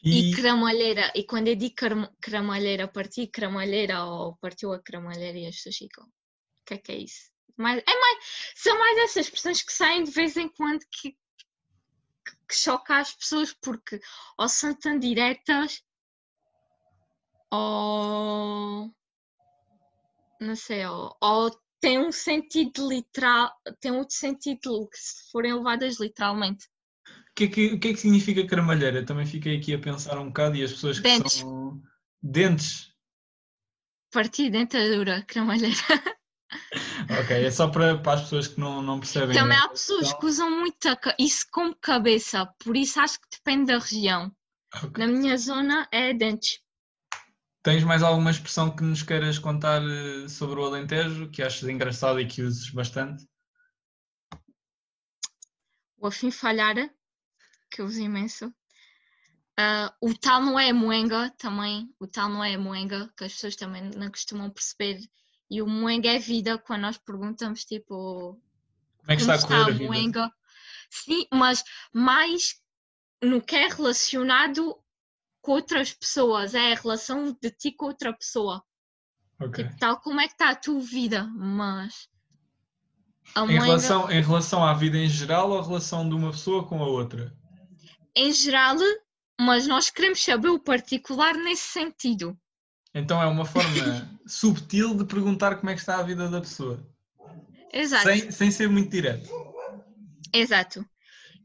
E, 0.05 0.31
e 0.31 0.35
cramalheira, 0.35 1.13
e 1.15 1.25
quando 1.25 1.49
eu 1.49 1.57
digo 1.57 1.75
cramalheira, 2.21 2.87
parti 2.87 3.27
cramalheira 3.27 4.05
ou 4.05 4.37
partiu 4.37 4.73
a 4.73 4.79
cramalheira 4.81 5.39
e 5.39 5.47
as 5.47 5.57
pessoas 5.57 5.77
ficam, 5.77 6.05
o 6.05 6.65
que 6.65 6.75
é 6.75 6.79
que 6.79 6.93
é 6.93 6.97
isso? 6.99 7.31
Mais, 7.57 7.83
é 7.85 8.01
mais, 8.01 8.19
são 8.55 8.79
mais 8.79 8.99
essas 8.99 9.27
expressões 9.27 9.63
que 9.63 9.73
saem 9.73 10.05
de 10.05 10.13
vez 10.13 10.37
em 10.37 10.49
quando 10.49 10.85
que, 10.93 11.11
que 11.11 12.55
chocam 12.55 12.97
as 12.97 13.13
pessoas 13.13 13.53
porque 13.53 14.01
ou 14.39 14.49
são 14.49 14.73
tão 14.75 14.99
diretas 14.99 15.83
ou 17.51 18.95
não 20.41 20.55
sei, 20.55 20.87
ou, 20.87 21.17
ou 21.21 21.51
tem 21.81 21.99
um 21.99 22.13
sentido 22.13 22.89
literal, 22.89 23.53
tem 23.81 23.93
outro 23.93 24.15
sentido 24.15 24.89
que 24.89 24.99
se 24.99 25.31
forem 25.31 25.55
levadas 25.55 25.99
literalmente 25.99 26.69
que, 27.39 27.45
é 27.45 27.49
que, 27.49 27.67
o 27.75 27.79
que 27.79 27.89
é 27.89 27.93
que 27.93 28.01
significa 28.01 28.47
caramalheira? 28.47 29.05
Também 29.05 29.25
fiquei 29.25 29.57
aqui 29.57 29.73
a 29.73 29.79
pensar 29.79 30.19
um 30.19 30.27
bocado 30.27 30.57
e 30.57 30.65
as 30.65 30.73
pessoas 30.73 30.99
que 30.99 31.05
dentes. 31.05 31.35
são. 31.35 31.81
Dentes. 32.21 32.93
Partir, 34.11 34.51
dentadura, 34.51 35.23
caramalheira. 35.23 35.77
ok, 37.21 37.45
é 37.45 37.51
só 37.51 37.69
para, 37.69 37.97
para 37.99 38.15
as 38.15 38.23
pessoas 38.23 38.49
que 38.49 38.59
não, 38.59 38.83
não 38.83 38.99
percebem. 38.99 39.37
Também 39.37 39.57
há 39.57 39.69
pessoas 39.69 40.13
que 40.13 40.27
usam 40.27 40.51
muito 40.51 40.89
isso 41.19 41.47
como 41.53 41.77
cabeça, 41.77 42.47
por 42.65 42.77
isso 42.77 42.99
acho 43.01 43.21
que 43.21 43.29
depende 43.31 43.67
da 43.67 43.79
região. 43.79 44.35
Okay. 44.75 45.07
Na 45.07 45.07
minha 45.07 45.37
zona 45.37 45.89
é 45.93 46.13
dentes. 46.13 46.61
Tens 47.63 47.85
mais 47.85 48.03
alguma 48.03 48.31
expressão 48.31 48.75
que 48.75 48.83
nos 48.83 49.03
queiras 49.03 49.39
contar 49.39 49.83
eh, 49.83 50.29
sobre 50.29 50.59
o 50.59 50.65
Alentejo 50.65 51.31
que 51.31 51.43
achas 51.43 51.69
engraçado 51.69 52.21
e 52.21 52.27
que 52.27 52.43
uses 52.43 52.71
bastante? 52.71 53.25
O 55.99 56.07
afim 56.07 56.31
falhar 56.31 56.77
que 57.71 57.81
eu 57.81 57.87
uso 57.87 58.01
imenso. 58.01 58.47
Uh, 59.59 59.91
o 60.01 60.15
tal 60.17 60.41
não 60.41 60.59
é 60.59 60.73
moenga 60.73 61.31
também, 61.37 61.93
o 61.99 62.07
tal 62.07 62.29
não 62.29 62.45
é 62.45 62.57
moenga, 62.57 63.13
que 63.17 63.25
as 63.25 63.33
pessoas 63.33 63.57
também 63.57 63.91
não 63.97 64.09
costumam 64.09 64.51
perceber. 64.51 65.01
E 65.51 65.61
o 65.61 65.67
moenga 65.67 66.11
é 66.11 66.19
vida, 66.19 66.59
quando 66.59 66.83
nós 66.83 66.99
perguntamos 66.99 67.65
tipo 67.65 68.41
como 68.99 69.13
é 69.13 69.17
que 69.17 69.23
está, 69.23 69.37
está 69.37 69.57
a, 69.57 69.67
a 69.69 69.75
moenga. 69.75 70.31
Sim, 70.91 71.27
mas 71.33 71.65
mais 71.93 72.61
no 73.23 73.43
que 73.43 73.57
é 73.57 73.69
relacionado 73.69 74.79
com 75.41 75.53
outras 75.53 75.93
pessoas, 75.93 76.55
é 76.55 76.73
a 76.73 76.77
relação 76.77 77.37
de 77.41 77.51
ti 77.51 77.73
com 77.73 77.87
outra 77.87 78.13
pessoa. 78.13 78.63
Okay. 79.41 79.65
Tipo, 79.65 79.79
tal 79.79 80.01
como 80.01 80.21
é 80.21 80.27
que 80.27 80.35
está 80.35 80.51
a 80.51 80.57
tua 80.57 80.81
vida, 80.81 81.25
mas 81.35 82.09
em, 83.37 83.59
relação, 83.59 84.11
em 84.11 84.23
relação 84.23 84.65
à 84.65 84.75
vida 84.75 84.97
em 84.97 85.09
geral 85.09 85.51
ou 85.51 85.59
a 85.59 85.63
relação 85.63 86.09
de 86.09 86.15
uma 86.15 86.31
pessoa 86.31 86.67
com 86.67 86.83
a 86.83 86.87
outra? 86.87 87.33
Em 88.19 88.33
geral, 88.33 88.77
mas 89.41 89.69
nós 89.69 89.89
queremos 89.91 90.23
saber 90.23 90.49
o 90.49 90.59
particular 90.59 91.35
nesse 91.37 91.69
sentido. 91.69 92.37
Então 92.93 93.23
é 93.23 93.27
uma 93.27 93.45
forma 93.45 93.71
subtil 94.27 94.97
de 94.97 95.05
perguntar 95.05 95.57
como 95.57 95.71
é 95.71 95.75
que 95.75 95.81
está 95.81 95.99
a 95.99 96.03
vida 96.03 96.29
da 96.29 96.41
pessoa. 96.41 96.85
Exato. 97.73 98.05
Sem, 98.05 98.31
sem 98.31 98.51
ser 98.51 98.69
muito 98.69 98.91
direto. 98.91 99.31
Exato. 100.33 100.85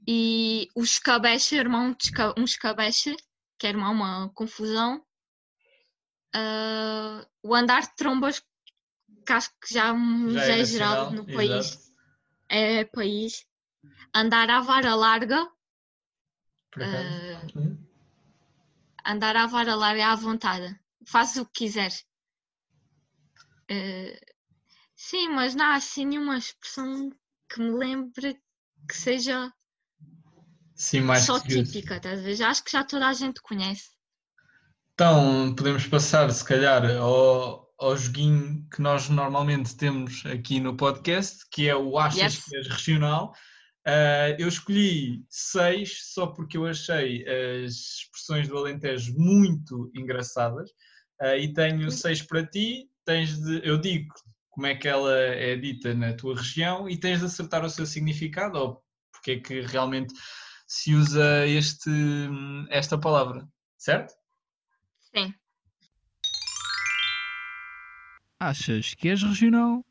E 0.07 0.67
o 0.75 0.83
escabeche, 0.83 1.55
irmão, 1.55 1.95
um 2.37 2.43
escabeche, 2.43 3.15
que 3.59 3.67
era 3.67 3.77
uma 3.77 4.29
confusão. 4.33 5.01
Uh, 6.35 7.23
o 7.43 7.53
andar 7.53 7.83
de 7.83 7.95
trombas, 7.95 8.41
que 9.25 9.31
acho 9.31 9.51
que 9.61 9.71
já, 9.71 9.93
já, 10.31 10.45
já 10.47 10.57
é 10.57 10.65
geral 10.65 11.11
no 11.11 11.25
país. 11.25 11.67
Exato. 11.67 11.93
É 12.49 12.85
país. 12.85 13.45
Andar 14.13 14.49
à 14.49 14.59
vara 14.61 14.95
larga, 14.95 15.47
Uh, 16.77 17.77
andar 19.05 19.35
à 19.35 19.45
vara 19.45 19.75
larga 19.75 20.07
à 20.07 20.15
vontade. 20.15 20.79
Faz 21.05 21.35
o 21.37 21.45
que 21.45 21.65
quiseres. 21.65 22.05
Uh, 23.71 24.17
sim, 24.95 25.29
mas 25.29 25.55
não 25.55 25.65
há 25.65 25.75
assim 25.75 26.05
nenhuma 26.05 26.37
expressão 26.37 27.11
que 27.49 27.59
me 27.59 27.71
lembre 27.71 28.41
que 28.87 28.95
seja 28.95 29.51
sim, 30.75 31.01
mais 31.01 31.23
só 31.23 31.39
típica, 31.39 31.97
estás 31.97 32.19
a 32.19 32.21
ver? 32.21 32.35
Já 32.35 32.49
acho 32.49 32.63
que 32.63 32.71
já 32.71 32.83
toda 32.83 33.07
a 33.07 33.13
gente 33.13 33.41
conhece. 33.41 33.91
Então, 34.93 35.55
podemos 35.55 35.87
passar, 35.87 36.31
se 36.31 36.45
calhar, 36.45 36.85
ao, 36.97 37.73
ao 37.79 37.97
joguinho 37.97 38.67
que 38.69 38.81
nós 38.81 39.09
normalmente 39.09 39.75
temos 39.75 40.23
aqui 40.25 40.59
no 40.59 40.77
podcast, 40.77 41.47
que 41.49 41.67
é 41.67 41.75
o 41.75 41.97
Achas 41.97 42.35
yes. 42.35 42.43
que 42.45 42.55
és 42.57 42.67
regional. 42.67 43.33
Uh, 43.85 44.31
eu 44.39 44.47
escolhi 44.47 45.25
seis 45.29 46.13
só 46.13 46.27
porque 46.27 46.55
eu 46.55 46.65
achei 46.65 47.25
as 47.27 47.73
expressões 47.73 48.47
do 48.47 48.57
Alentejo 48.57 49.13
muito 49.17 49.91
engraçadas 49.93 50.69
uh, 51.21 51.35
e 51.37 51.53
tenho 51.53 51.91
seis 51.91 52.21
para 52.21 52.45
ti. 52.45 52.89
Tens 53.05 53.37
de, 53.37 53.59
eu 53.67 53.77
digo 53.77 54.13
como 54.49 54.67
é 54.67 54.75
que 54.75 54.87
ela 54.87 55.13
é 55.13 55.57
dita 55.57 55.93
na 55.93 56.13
tua 56.13 56.37
região 56.37 56.89
e 56.89 56.97
tens 56.97 57.19
de 57.19 57.25
acertar 57.25 57.65
o 57.65 57.69
seu 57.69 57.85
significado 57.85 58.57
ou 58.57 58.83
porque 59.11 59.31
é 59.31 59.39
que 59.39 59.61
realmente 59.61 60.13
se 60.65 60.93
usa 60.93 61.45
este, 61.45 61.91
esta 62.69 62.97
palavra, 62.97 63.47
certo? 63.77 64.13
Sim. 65.13 65.33
Achas 68.39 68.93
que 68.93 69.09
és 69.09 69.21
regional? 69.23 69.85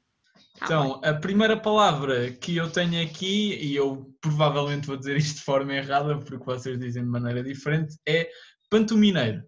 Tá 0.63 0.67
então, 0.67 1.01
a 1.03 1.13
primeira 1.13 1.61
palavra 1.61 2.31
que 2.31 2.57
eu 2.57 2.71
tenho 2.71 3.05
aqui, 3.05 3.55
e 3.57 3.75
eu 3.75 4.15
provavelmente 4.21 4.87
vou 4.87 4.97
dizer 4.97 5.17
isto 5.17 5.39
de 5.39 5.45
forma 5.45 5.75
errada, 5.75 6.19
porque 6.19 6.45
vocês 6.45 6.79
dizem 6.79 7.03
de 7.03 7.09
maneira 7.09 7.43
diferente, 7.43 7.97
é 8.07 8.31
pantomineiro. 8.71 9.43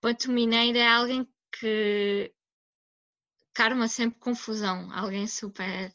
Pantomineiro 0.00 0.78
é 0.78 0.86
alguém 0.86 1.28
que 1.58 2.32
carma 3.52 3.88
sempre 3.88 4.20
confusão, 4.20 4.92
alguém 4.92 5.26
super. 5.26 5.92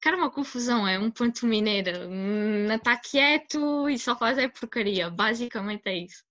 Carma 0.00 0.30
confusão, 0.30 0.88
é 0.88 0.98
um 0.98 1.10
pantomineiro, 1.10 2.08
não 2.08 2.76
está 2.76 2.96
quieto 2.96 3.90
e 3.90 3.98
só 3.98 4.16
faz 4.16 4.38
é 4.38 4.48
porcaria, 4.48 5.10
basicamente 5.10 5.82
é 5.84 5.98
isso. 5.98 6.24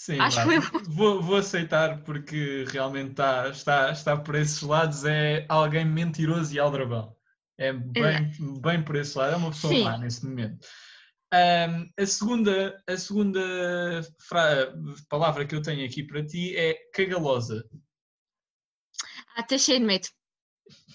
Sim, 0.00 0.18
Acho 0.18 0.50
eu. 0.50 0.62
Vou, 0.88 1.20
vou, 1.20 1.36
aceitar 1.36 2.02
porque 2.04 2.64
realmente 2.70 3.10
está, 3.10 3.50
está, 3.50 3.90
está 3.90 4.16
por 4.16 4.34
esses 4.34 4.62
lados. 4.62 5.04
É 5.04 5.44
alguém 5.46 5.84
mentiroso 5.84 6.54
e 6.54 6.58
aldrabão. 6.58 7.14
É 7.58 7.70
bem, 7.70 8.02
é. 8.02 8.60
bem 8.62 8.82
por 8.82 8.96
esse 8.96 9.18
lado. 9.18 9.34
É 9.34 9.36
uma 9.36 9.50
pessoa 9.50 9.74
Sim. 9.74 9.84
má 9.84 9.98
nesse 9.98 10.24
momento. 10.24 10.66
Um, 11.34 12.02
a 12.02 12.06
segunda, 12.06 12.82
a 12.86 12.96
segunda 12.96 13.40
palavra 15.06 15.44
que 15.44 15.54
eu 15.54 15.60
tenho 15.60 15.84
aqui 15.84 16.02
para 16.02 16.24
ti 16.24 16.56
é 16.56 16.78
cagalosa. 16.94 17.68
Ah, 19.36 19.42
está 19.42 19.58
cheio 19.58 19.80
de 19.80 19.84
medo. 19.84 20.08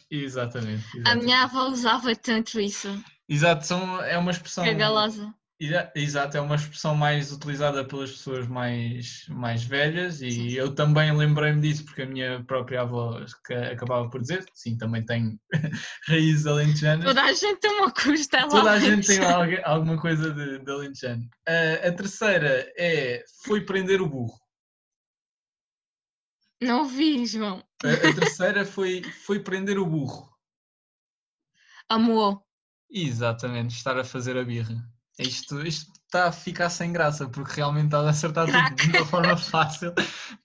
Exatamente. 0.10 0.84
A 0.84 0.98
exatamente. 0.98 1.26
minha 1.26 1.44
avó 1.44 1.68
usava 1.68 2.16
tanto 2.16 2.60
isso. 2.60 2.90
Exato, 3.30 3.68
são, 3.68 4.02
é 4.02 4.18
uma 4.18 4.32
expressão. 4.32 4.66
Cagalosa. 4.66 5.32
Exa- 5.58 5.90
Exato, 5.96 6.36
é 6.36 6.42
uma 6.42 6.56
expressão 6.56 6.94
mais 6.96 7.32
utilizada 7.32 7.86
pelas 7.86 8.12
pessoas 8.12 8.46
mais, 8.46 9.26
mais 9.30 9.64
velhas 9.64 10.22
e 10.22 10.30
Sim. 10.32 10.50
eu 10.50 10.76
também 10.76 11.16
lembrei-me 11.16 11.62
disso 11.62 11.86
porque 11.86 12.02
a 12.02 12.06
minha 12.06 12.44
própria 12.44 12.82
avó 12.82 13.22
acabava 13.72 14.10
por 14.10 14.20
dizer, 14.20 14.46
sim, 14.54 14.78
também 14.78 15.06
tenho 15.06 15.40
raízes 16.10 16.46
alentejanas. 16.46 17.06
Toda 17.06 17.24
a 17.24 17.32
gente 17.32 17.60
tem 17.62 17.72
uma 17.72 17.90
costela. 17.90 18.50
Toda 18.50 18.72
a 18.72 18.80
gente 18.80 19.08
tem 19.08 19.20
alguma 19.64 20.00
coisa 20.00 20.34
de, 20.34 20.60
de 20.60 20.72
alentejano. 20.72 21.30
A, 21.48 21.88
a 21.88 21.92
terceira 21.94 22.70
é 22.78 23.24
foi 23.46 23.62
prender 23.62 24.02
o 24.02 24.10
burro. 24.10 24.38
Não 26.62 26.80
ouvi, 26.80 27.26
João. 27.26 27.64
A, 27.82 28.10
a 28.10 28.14
terceira 28.14 28.66
foi, 28.66 29.04
foi 29.04 29.40
prender 29.40 29.78
o 29.80 29.86
burro. 29.86 30.30
Amor. 31.88 32.44
Exatamente, 32.90 33.76
estar 33.76 33.98
a 33.98 34.04
fazer 34.04 34.38
a 34.38 34.44
birra. 34.44 34.95
Isto, 35.18 35.66
isto 35.66 35.92
está 36.06 36.28
a 36.28 36.32
ficar 36.32 36.70
sem 36.70 36.92
graça, 36.92 37.30
porque 37.30 37.54
realmente 37.56 37.86
está 37.86 38.00
a 38.02 38.10
acertar 38.10 38.46
tudo 38.48 38.76
de 38.76 38.90
uma 38.90 39.06
forma 39.06 39.38
fácil. 39.38 39.94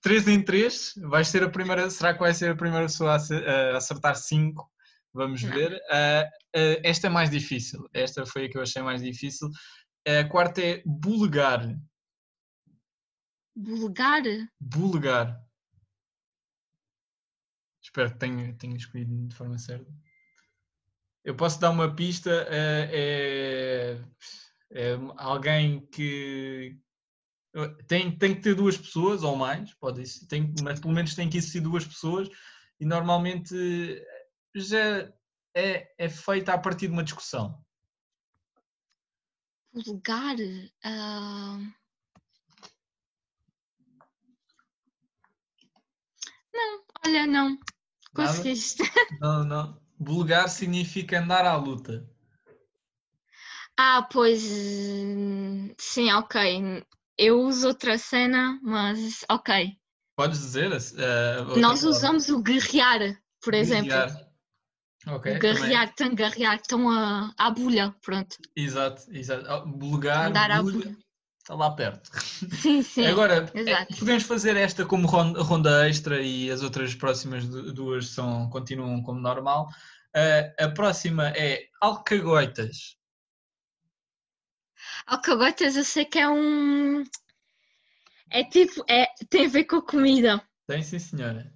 3 0.01 0.29
em 0.29 0.43
3, 0.45 0.95
vais 1.09 1.27
ser 1.29 1.43
a 1.43 1.51
primeira. 1.51 1.91
Será 1.91 2.13
que 2.15 2.21
vai 2.21 2.33
ser 2.33 2.53
a 2.53 2.57
primeira 2.57 2.87
pessoa 2.87 3.13
a 3.13 3.17
ace- 3.17 3.45
a 3.45 3.77
acertar 3.77 4.15
5? 4.17 4.71
Vamos 5.13 5.43
Não. 5.43 5.53
ver. 5.53 5.77
Ah, 5.91 6.25
ah, 6.55 6.81
esta 6.85 7.09
é 7.09 7.11
mais 7.11 7.31
difícil. 7.31 7.89
Esta 7.93 8.25
foi 8.25 8.45
a 8.45 8.49
que 8.49 8.57
eu 8.59 8.63
achei 8.63 8.81
mais 8.83 9.03
difícil. 9.03 9.49
A 10.07 10.25
quarta 10.29 10.61
é 10.63 10.83
bulegar. 10.87 11.69
Bulgar? 13.57 14.23
Bulegar. 14.61 15.37
Espero 17.83 18.13
que 18.13 18.19
tenha, 18.19 18.55
tenha 18.57 18.77
escolhido 18.77 19.27
de 19.27 19.35
forma 19.35 19.59
certa. 19.59 19.91
Eu 21.25 21.35
posso 21.37 21.61
dar 21.61 21.71
uma 21.71 21.95
pista. 21.95 22.31
eh, 22.49 22.89
É, 22.93 24.05
é 24.73 24.97
alguém 25.17 25.87
que 25.87 26.79
tem, 27.87 28.17
tem 28.17 28.35
que 28.35 28.43
ter 28.43 28.55
duas 28.55 28.77
pessoas 28.77 29.23
ou 29.23 29.37
mais, 29.37 29.75
pode 29.75 30.03
tem, 30.29 30.55
mas 30.63 30.79
pelo 30.79 30.95
menos 30.95 31.15
tem 31.15 31.29
que 31.29 31.39
existir 31.39 31.61
duas 31.61 31.85
pessoas 31.85 32.29
e 32.79 32.85
normalmente 32.85 33.55
já 34.55 35.13
é, 35.55 35.93
é 35.99 36.09
feita 36.09 36.53
a 36.55 36.59
partir 36.59 36.87
de 36.87 36.93
uma 36.93 37.05
discussão. 37.05 37.63
Bulgar? 39.73 40.37
Ah, 40.85 41.59
Não, 46.53 46.85
olha, 47.07 47.27
não. 47.27 47.51
Nada? 47.51 47.61
Conseguiste. 48.13 48.83
Não, 49.21 49.45
não. 49.45 49.81
Bulegar 49.99 50.49
significa 50.49 51.21
andar 51.21 51.45
à 51.45 51.55
luta. 51.57 52.10
Ah, 53.83 54.07
pois. 54.13 54.43
Sim, 55.79 56.13
ok. 56.13 56.85
Eu 57.17 57.41
uso 57.41 57.69
outra 57.69 57.97
cena, 57.97 58.61
mas 58.63 59.25
ok. 59.31 59.73
Podes 60.15 60.39
dizer? 60.39 60.71
eh, 60.99 61.59
Nós 61.59 61.83
usamos 61.83 62.29
o 62.29 62.43
guerrear, 62.43 63.19
por 63.43 63.55
exemplo. 63.55 63.89
Guerrear. 63.89 64.29
Ok. 65.07 65.33
O 65.33 65.39
também. 65.39 65.39
guerrear, 65.41 65.95
tão 65.95 66.15
guerrear, 66.15 66.57
estão 66.57 66.91
a, 66.91 67.33
à 67.39 67.51
bulha, 67.51 67.95
pronto. 68.03 68.37
Exato, 68.55 69.03
exato. 69.11 69.67
Bulegar, 69.67 70.27
Andar 70.27 70.51
à 70.51 70.63
bulha, 70.63 70.95
está 71.39 71.55
lá 71.55 71.71
perto. 71.71 72.11
Sim, 72.61 72.83
sim. 72.85 73.07
Agora, 73.07 73.51
é, 73.55 73.59
exato. 73.61 73.97
podemos 73.97 74.25
fazer 74.25 74.59
esta 74.59 74.85
como 74.85 75.07
ron- 75.09 75.41
ronda 75.43 75.89
extra 75.89 76.21
e 76.21 76.51
as 76.51 76.61
outras 76.63 76.95
próximas 76.95 77.49
du- 77.49 77.73
duas 77.73 78.09
são, 78.09 78.51
continuam 78.51 79.03
como 79.03 79.21
normal. 79.21 79.69
Ah, 80.15 80.65
a 80.67 80.69
próxima 80.69 81.29
é 81.31 81.63
alcagoitas. 81.81 83.00
Alcagoitas 85.07 85.77
eu 85.77 85.85
sei 85.85 86.05
que 86.05 86.19
é 86.19 86.29
um. 86.29 87.03
É 88.31 88.45
tipo, 88.45 88.85
é, 88.89 89.07
tem 89.29 89.47
a 89.47 89.49
ver 89.49 89.65
com 89.65 89.77
a 89.77 89.83
comida. 89.87 90.43
Tem 90.67 90.83
sim, 90.83 90.99
senhora. 90.99 91.53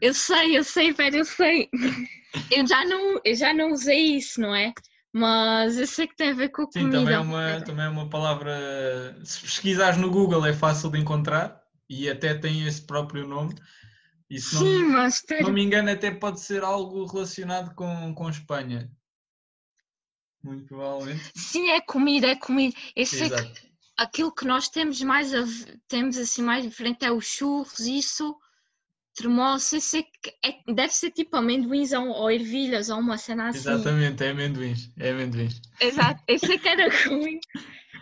Eu 0.00 0.12
sei, 0.12 0.58
eu 0.58 0.64
sei, 0.64 0.92
velho, 0.92 1.18
eu 1.18 1.24
sei. 1.24 1.68
Eu 2.50 2.66
já 2.66 2.84
não, 2.84 3.20
eu 3.24 3.34
já 3.34 3.54
não 3.54 3.72
usei 3.72 4.16
isso, 4.16 4.40
não 4.40 4.54
é? 4.54 4.72
Mas 5.12 5.78
eu 5.78 5.86
sei 5.86 6.06
que 6.06 6.16
tem 6.16 6.30
a 6.30 6.34
ver 6.34 6.50
com 6.50 6.62
a 6.62 6.66
Sim, 6.70 6.90
comida. 6.90 6.98
também 6.98 7.14
é, 7.14 7.18
uma, 7.18 7.60
também 7.62 7.84
é 7.86 7.88
uma 7.88 8.10
palavra. 8.10 9.16
Se 9.24 9.40
pesquisares 9.40 9.98
no 9.98 10.10
Google 10.10 10.44
é 10.44 10.52
fácil 10.52 10.90
de 10.90 10.98
encontrar 10.98 11.62
e 11.88 12.08
até 12.08 12.34
tem 12.34 12.66
esse 12.66 12.82
próprio 12.82 13.26
nome. 13.26 13.54
E 14.28 14.38
se 14.38 14.54
não, 14.54 14.60
Sim, 14.60 14.82
mas 14.88 15.14
se 15.14 15.20
espera. 15.20 15.44
não 15.44 15.52
me 15.52 15.62
engano, 15.62 15.90
até 15.90 16.10
pode 16.10 16.40
ser 16.40 16.62
algo 16.62 17.06
relacionado 17.06 17.74
com, 17.74 18.14
com 18.14 18.28
Espanha. 18.28 18.90
Muito 20.42 20.66
provavelmente. 20.66 21.30
Sim, 21.34 21.70
é 21.70 21.80
comida, 21.80 22.26
é 22.28 22.36
comida. 22.36 22.76
Eu 22.94 23.06
sei 23.06 23.30
que 23.30 23.42
aquilo 23.96 24.32
que 24.34 24.44
nós 24.46 24.68
temos 24.68 25.00
mais 25.02 25.32
temos 25.88 26.16
assim 26.16 26.42
mais 26.42 26.64
diferente 26.64 27.04
é 27.04 27.10
os 27.12 27.26
churros, 27.26 27.80
isso, 27.80 28.36
tremoço, 29.14 29.76
eu 29.76 29.80
sei 29.80 30.04
que 30.04 30.32
é- 30.44 30.72
deve 30.72 30.92
ser 30.92 31.10
tipo 31.10 31.36
amendoins 31.36 31.92
ou, 31.92 32.06
ou 32.08 32.30
ervilhas 32.30 32.88
ou 32.88 32.98
uma 32.98 33.18
cena 33.18 33.48
assim. 33.48 33.58
Exatamente, 33.58 34.22
é 34.22 34.30
amendoins. 34.30 34.90
É 34.96 35.10
amendoins. 35.10 35.60
Exato, 35.80 36.22
eu 36.28 36.38
sei 36.38 36.58
que 36.58 36.68
era 36.68 36.88
ruim. 37.08 37.40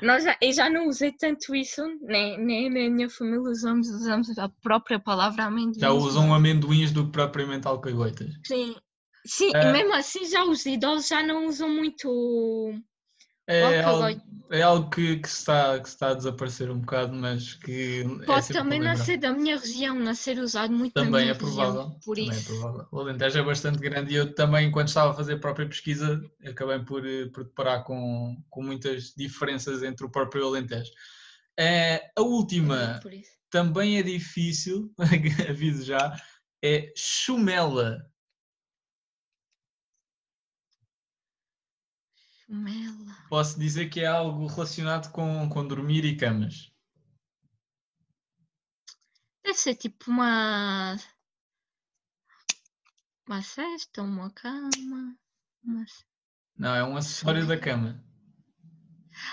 Nós 0.03 0.25
já, 0.25 0.37
eu 0.43 0.53
já 0.53 0.69
não 0.69 0.89
usei 0.89 1.13
tanto 1.13 1.55
isso, 1.55 1.83
nem, 2.03 2.39
nem 2.39 2.69
na 2.69 2.95
minha 2.95 3.09
família 3.09 3.41
usamos, 3.41 3.89
usamos 3.89 4.39
a 4.39 4.49
própria 4.49 4.99
palavra 5.01 5.45
amendoins. 5.45 5.79
Já 5.79 5.91
usam 5.91 6.35
amendoins 6.35 6.93
do 6.93 7.07
que 7.07 7.13
propriamente 7.13 7.67
alcagoitas. 7.67 8.31
Sim, 8.45 8.77
sim 9.27 9.51
É. 9.55 9.73
mesmo 9.73 9.95
assim 9.95 10.25
já 10.29 10.45
os 10.45 10.65
idosos 10.67 11.09
já 11.09 11.23
não 11.23 11.47
usam 11.47 11.69
muito 11.69 12.09
É 13.49 13.81
algo, 13.83 14.21
é 14.51 14.63
algo 14.63 14.91
que, 14.91 15.19
que 15.19 15.29
está, 15.29 15.79
que 15.79 15.89
está 15.89 16.11
a 16.11 16.15
desaparecer 16.15 16.69
um 16.71 16.81
bocado, 16.81 17.15
mas 17.15 17.55
que 17.55 18.01
é 18.01 18.27
Pode 18.27 18.47
sempre 18.47 18.63
também 18.63 18.81
nascer 18.81 19.19
da 19.19 19.33
minha 19.33 19.57
região, 19.57 19.95
nascer 19.95 20.39
usado 20.39 20.73
muito 20.73 20.95
na 20.97 21.05
Também 21.05 21.21
minha 21.23 21.33
é 21.33 21.35
provável. 21.35 21.83
região. 21.83 22.01
Por 22.05 22.17
também 22.17 22.31
é 22.31 22.35
isso. 22.37 22.47
provável. 22.47 22.87
O 22.91 23.01
Alentejo 23.01 23.39
é 23.39 23.43
bastante 23.45 23.79
grande 23.79 24.13
e 24.13 24.17
eu 24.17 24.35
também, 24.35 24.71
quando 24.71 24.89
estava 24.89 25.11
a 25.11 25.15
fazer 25.15 25.35
a 25.35 25.39
própria 25.39 25.69
pesquisa, 25.69 26.21
acabei 26.45 26.81
por, 26.81 27.07
eh, 27.07 27.27
por 27.33 27.45
deparar 27.45 27.85
com, 27.85 28.37
com 28.51 28.63
muitas 28.63 29.13
diferenças 29.17 29.83
entre 29.83 30.05
o 30.07 30.11
próprio 30.11 30.47
Alentejo. 30.47 30.91
Eh, 31.59 32.01
a 32.17 32.23
última 32.23 33.01
também 33.51 33.99
é 33.99 34.03
difícil, 34.03 34.93
aviso 35.49 35.85
já, 35.85 36.15
é 36.65 36.93
chumela. 36.97 37.99
Chumela. 42.47 43.17
Posso 43.29 43.59
dizer 43.59 43.89
que 43.89 44.01
é 44.01 44.07
algo 44.07 44.47
relacionado 44.47 45.11
com, 45.11 45.49
com 45.49 45.67
dormir 45.67 46.05
e 46.05 46.17
camas. 46.17 46.71
Deve 49.45 49.59
ser 49.59 49.75
tipo 49.75 50.11
uma. 50.11 50.97
Uma 53.29 53.43
cesta, 53.43 54.03
uma 54.03 54.31
cama. 54.31 54.71
uma- 55.65 55.85
Não, 56.57 56.75
é 56.75 56.85
um 56.85 56.97
acessório 56.97 57.47
da 57.47 57.59
cama. 57.59 58.03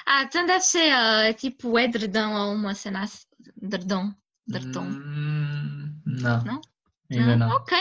Ah, 0.06 0.24
então 0.24 0.46
deve 0.46 0.62
ser 0.64 0.92
ah, 0.92 1.34
tipo 1.34 1.70
o 1.70 1.80
edredom 1.80 2.34
ou 2.34 2.54
uma 2.56 2.74
cena. 2.74 3.06
Edredom. 3.62 4.14
Edredom. 4.48 4.86
Hum, 4.86 6.02
não, 6.06 6.44
Não? 6.44 6.62
ainda 7.12 7.36
não. 7.36 7.50
Ok. 7.58 7.78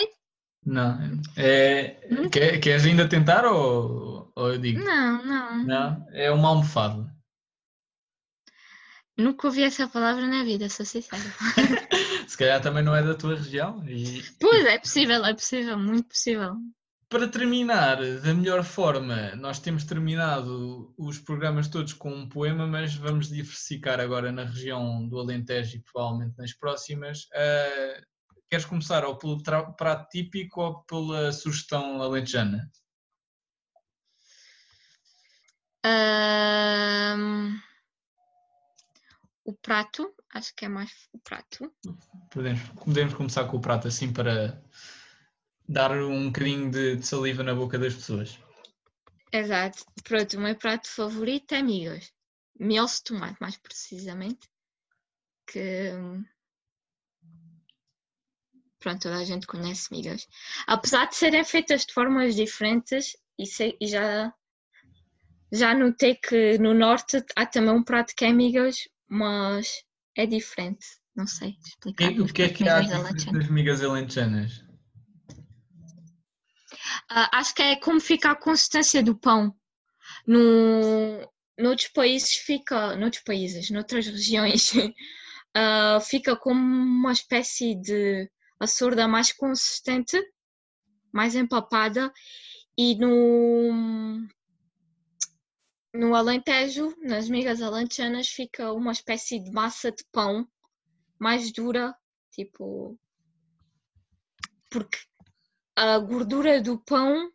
Não. 0.64 1.20
É, 1.36 2.06
Hum? 2.10 2.28
quer- 2.30 2.58
queres 2.60 2.84
ainda 2.84 3.08
tentar 3.08 3.44
ou, 3.46 4.30
ou 4.34 4.52
eu 4.52 4.58
digo? 4.58 4.80
Não, 4.84 5.24
não. 5.24 5.64
Não, 5.64 6.06
é 6.12 6.30
uma 6.30 6.48
almofada. 6.48 7.12
Nunca 9.16 9.46
ouvi 9.46 9.62
essa 9.62 9.86
palavra 9.88 10.26
na 10.26 10.42
vida, 10.42 10.68
sou 10.68 10.86
sincera. 10.86 11.22
Se 12.26 12.36
calhar 12.38 12.62
também 12.62 12.82
não 12.82 12.94
é 12.96 13.02
da 13.02 13.14
tua 13.14 13.34
região. 13.36 13.86
E 13.86 14.22
Pois, 14.40 14.64
é 14.64 14.78
possível, 14.78 15.24
é 15.24 15.34
possível, 15.34 15.78
muito 15.78 16.08
possível. 16.08 16.56
para 17.10 17.28
terminar 17.28 17.96
da 18.22 18.32
melhor 18.32 18.64
forma, 18.64 19.36
nós 19.36 19.58
temos 19.58 19.84
terminado 19.84 20.94
os 20.96 21.18
programas 21.18 21.68
todos 21.68 21.92
com 21.92 22.10
um 22.10 22.26
poema, 22.28 22.66
mas 22.66 22.94
vamos 22.94 23.28
diversificar 23.28 24.00
agora 24.00 24.32
na 24.32 24.44
região 24.44 25.06
do 25.06 25.18
Alentejo 25.18 25.76
e 25.76 25.80
provavelmente 25.82 26.38
nas 26.38 26.54
próximas. 26.54 27.28
Ah, 27.34 28.00
queres 28.52 28.66
começar 28.66 29.02
ou 29.06 29.16
pelo 29.16 29.42
prato 29.42 30.10
típico 30.10 30.60
ou 30.60 30.82
pela 30.82 31.32
sugestão 31.32 32.02
alentejana? 32.02 32.70
Ahm, 35.82 37.58
o 39.42 39.54
prato, 39.54 40.14
acho 40.34 40.54
que 40.54 40.66
é 40.66 40.68
mais 40.68 41.08
o 41.14 41.18
prato. 41.18 41.72
Podemos, 42.30 42.60
podemos 42.84 43.14
começar 43.14 43.46
com 43.46 43.56
o 43.56 43.60
prato 43.60 43.88
assim 43.88 44.12
para 44.12 44.62
dar 45.66 45.90
um 45.92 46.26
bocadinho 46.26 46.70
de, 46.70 46.96
de 46.96 47.06
saliva 47.06 47.42
na 47.42 47.54
boca 47.54 47.78
das 47.78 47.94
pessoas. 47.94 48.38
Exato. 49.32 49.82
Pronto, 50.04 50.36
o 50.36 50.40
meu 50.40 50.54
prato 50.56 50.88
favorito 50.88 51.54
é 51.54 51.62
migas. 51.62 52.12
Miel 52.60 52.84
de 52.84 53.02
tomate, 53.02 53.38
mais 53.40 53.56
precisamente. 53.56 54.46
Que 55.46 55.92
pronto, 58.82 59.02
toda 59.02 59.16
a 59.16 59.24
gente 59.24 59.46
conhece 59.46 59.90
migas. 59.90 60.26
Apesar 60.66 61.06
de 61.06 61.16
serem 61.16 61.44
feitas 61.44 61.86
de 61.86 61.92
formas 61.92 62.34
diferentes, 62.34 63.16
e, 63.38 63.46
sei, 63.46 63.76
e 63.80 63.86
já, 63.86 64.32
já 65.52 65.74
notei 65.74 66.16
que 66.16 66.58
no 66.58 66.74
norte 66.74 67.24
há 67.36 67.46
também 67.46 67.72
um 67.72 67.82
prato 67.82 68.14
que 68.14 68.24
é 68.24 68.32
migas, 68.32 68.88
mas 69.08 69.84
é 70.16 70.26
diferente. 70.26 70.86
Não 71.14 71.26
sei 71.26 71.56
explicar. 71.64 72.10
E 72.10 72.20
o 72.20 72.26
que 72.26 72.42
é 72.42 72.48
que 72.48 72.68
há 72.68 72.80
das 72.80 73.48
migas 73.48 73.82
alentejanas? 73.82 74.64
Uh, 77.10 77.28
acho 77.32 77.54
que 77.54 77.62
é 77.62 77.76
como 77.76 78.00
fica 78.00 78.30
a 78.30 78.34
consistência 78.34 79.02
do 79.02 79.14
pão. 79.14 79.54
No, 80.26 81.30
noutros 81.58 81.88
países 81.88 82.34
fica, 82.36 82.96
noutros 82.96 83.22
países, 83.22 83.70
noutras 83.70 84.06
regiões, 84.06 84.72
uh, 84.72 86.00
fica 86.08 86.34
como 86.34 86.60
uma 86.60 87.12
espécie 87.12 87.74
de 87.74 88.30
açorda 88.62 89.08
mais 89.08 89.32
consistente, 89.32 90.16
mais 91.12 91.34
empapada, 91.34 92.12
e 92.78 92.94
no, 92.94 94.24
no 95.92 96.14
Alentejo, 96.14 96.94
nas 97.02 97.28
migas 97.28 97.60
alentejanas, 97.60 98.28
fica 98.28 98.72
uma 98.72 98.92
espécie 98.92 99.40
de 99.40 99.50
massa 99.50 99.90
de 99.90 100.04
pão 100.12 100.46
mais 101.18 101.52
dura, 101.52 101.94
tipo. 102.30 102.98
Porque 104.70 104.98
a 105.76 105.98
gordura 105.98 106.62
do 106.62 106.78
pão, 106.78 107.26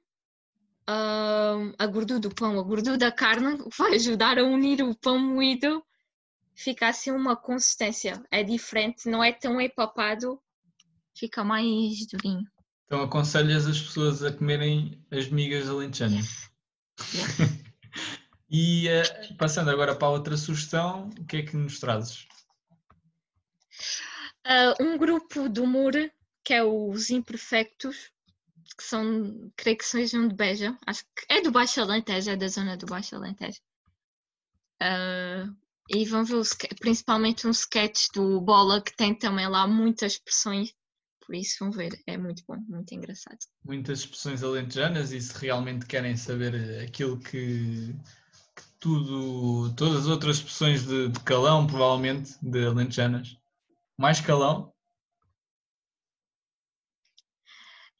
uh, 0.89 1.75
a 1.77 1.87
gordura 1.87 2.19
do 2.19 2.33
pão, 2.33 2.57
a 2.57 2.63
gordura 2.63 2.97
da 2.97 3.11
carne 3.11 3.57
vai 3.77 3.95
ajudar 3.95 4.39
a 4.39 4.43
unir 4.43 4.81
o 4.81 4.95
pão 4.95 5.19
moído, 5.19 5.85
fica 6.55 6.87
assim 6.87 7.11
uma 7.11 7.35
consistência. 7.35 8.23
É 8.31 8.43
diferente, 8.43 9.09
não 9.09 9.23
é 9.23 9.31
tão 9.31 9.61
empapado, 9.61 10.41
fica 11.17 11.43
mais 11.43 12.05
durinho. 12.07 12.45
Então 12.85 13.01
aconselhas 13.01 13.67
as 13.67 13.81
pessoas 13.81 14.23
a 14.23 14.31
comerem 14.31 15.03
as 15.11 15.27
migas 15.27 15.69
alentejanas? 15.69 16.49
Yes. 17.13 17.27
yes. 17.39 17.61
e 18.49 18.87
uh, 18.87 19.37
passando 19.37 19.69
agora 19.69 19.95
para 19.95 20.09
outra 20.09 20.37
sugestão, 20.37 21.09
o 21.19 21.25
que 21.25 21.37
é 21.37 21.41
que 21.43 21.55
nos 21.57 21.79
trazes? 21.79 22.25
Uh, 24.45 24.81
um 24.81 24.97
grupo 24.97 25.49
de 25.49 25.59
humor 25.59 25.93
que 26.47 26.53
é 26.53 26.63
os 26.63 27.09
Imperfectos, 27.09 28.09
que 28.77 28.83
são, 28.83 29.51
creio 29.57 29.77
que 29.77 29.85
sejam 29.85 30.29
de 30.29 30.33
Beja, 30.33 30.77
acho 30.85 31.03
que 31.03 31.25
é 31.27 31.41
do 31.41 31.51
Baixo 31.51 31.81
Alentejo, 31.81 32.29
é 32.29 32.37
da 32.37 32.47
zona 32.47 32.77
do 32.77 32.85
Baixo 32.85 33.17
Alentejo. 33.17 33.59
Uh, 34.81 35.53
e 35.89 36.05
vão 36.05 36.23
ver 36.23 36.41
principalmente 36.79 37.45
um 37.47 37.51
sketch 37.51 38.07
do 38.13 38.39
Bola 38.39 38.81
que 38.81 38.95
tem 38.95 39.13
também 39.13 39.47
lá 39.49 39.67
muitas 39.67 40.13
expressões, 40.13 40.73
por 41.27 41.35
isso 41.35 41.57
vão 41.59 41.71
ver, 41.71 41.91
é 42.07 42.17
muito 42.17 42.41
bom, 42.47 42.57
muito 42.67 42.95
engraçado. 42.95 43.37
Muitas 43.63 43.99
expressões 43.99 44.41
alentejanas 44.41 45.11
e 45.11 45.21
se 45.21 45.37
realmente 45.37 45.85
querem 45.85 46.15
saber 46.15 46.81
aquilo 46.81 47.19
que, 47.19 47.93
que 48.55 48.63
tudo, 48.79 49.75
todas 49.75 49.97
as 49.97 50.07
outras 50.07 50.37
expressões 50.37 50.87
de, 50.87 51.09
de 51.09 51.19
calão, 51.19 51.67
provavelmente, 51.67 52.33
de 52.41 52.65
alentejanas, 52.65 53.37
mais 53.97 54.21
calão, 54.21 54.73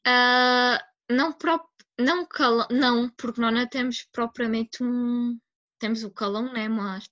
Uh, 0.06 0.80
não, 1.10 1.36
não, 1.98 2.24
calão, 2.26 2.66
não, 2.70 3.10
porque 3.10 3.40
nós 3.40 3.52
não 3.52 3.66
temos 3.66 4.06
propriamente 4.10 4.82
um. 4.82 5.38
Temos 5.78 6.02
o 6.02 6.10
calão, 6.10 6.50
né? 6.50 6.66
Mas 6.66 7.04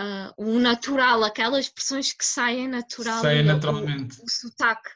uh, 0.00 0.32
o 0.36 0.58
natural, 0.58 1.24
aquelas 1.24 1.66
expressões 1.66 2.12
que 2.12 2.24
saem 2.24 2.68
natural. 2.68 3.20
Saem 3.20 3.42
naturalmente. 3.42 4.20
O, 4.20 4.24
o, 4.24 4.28
sotaque. 4.28 4.90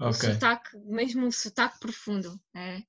Okay. 0.00 0.30
O 0.30 0.32
sotaque, 0.32 0.78
mesmo 0.78 1.26
o 1.26 1.32
sotaque 1.32 1.78
profundo. 1.78 2.40
É. 2.54 2.82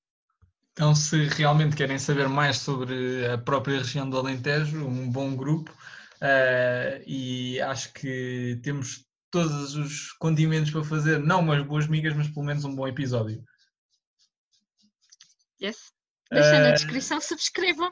Então, 0.72 0.96
se 0.96 1.26
realmente 1.26 1.76
querem 1.76 2.00
saber 2.00 2.30
mais 2.30 2.58
sobre 2.58 3.28
a 3.28 3.38
própria 3.38 3.80
região 3.80 4.10
do 4.10 4.18
Alentejo, 4.18 4.86
um 4.86 5.12
bom 5.12 5.36
grupo, 5.36 5.72
uh, 5.72 7.04
e 7.06 7.60
acho 7.60 7.92
que 7.94 8.60
temos 8.64 9.06
todos 9.30 9.76
os 9.76 10.14
condimentos 10.14 10.72
para 10.72 10.84
fazer, 10.84 11.20
não 11.20 11.42
umas 11.42 11.66
boas 11.66 11.88
migas, 11.88 12.16
mas 12.16 12.30
pelo 12.30 12.46
menos 12.46 12.64
um 12.64 12.74
bom 12.74 12.88
episódio. 12.88 13.44
Yes. 15.62 15.94
Deixa 16.32 16.58
uh... 16.58 16.62
na 16.62 16.72
descrição, 16.72 17.20
subscrevam. 17.20 17.92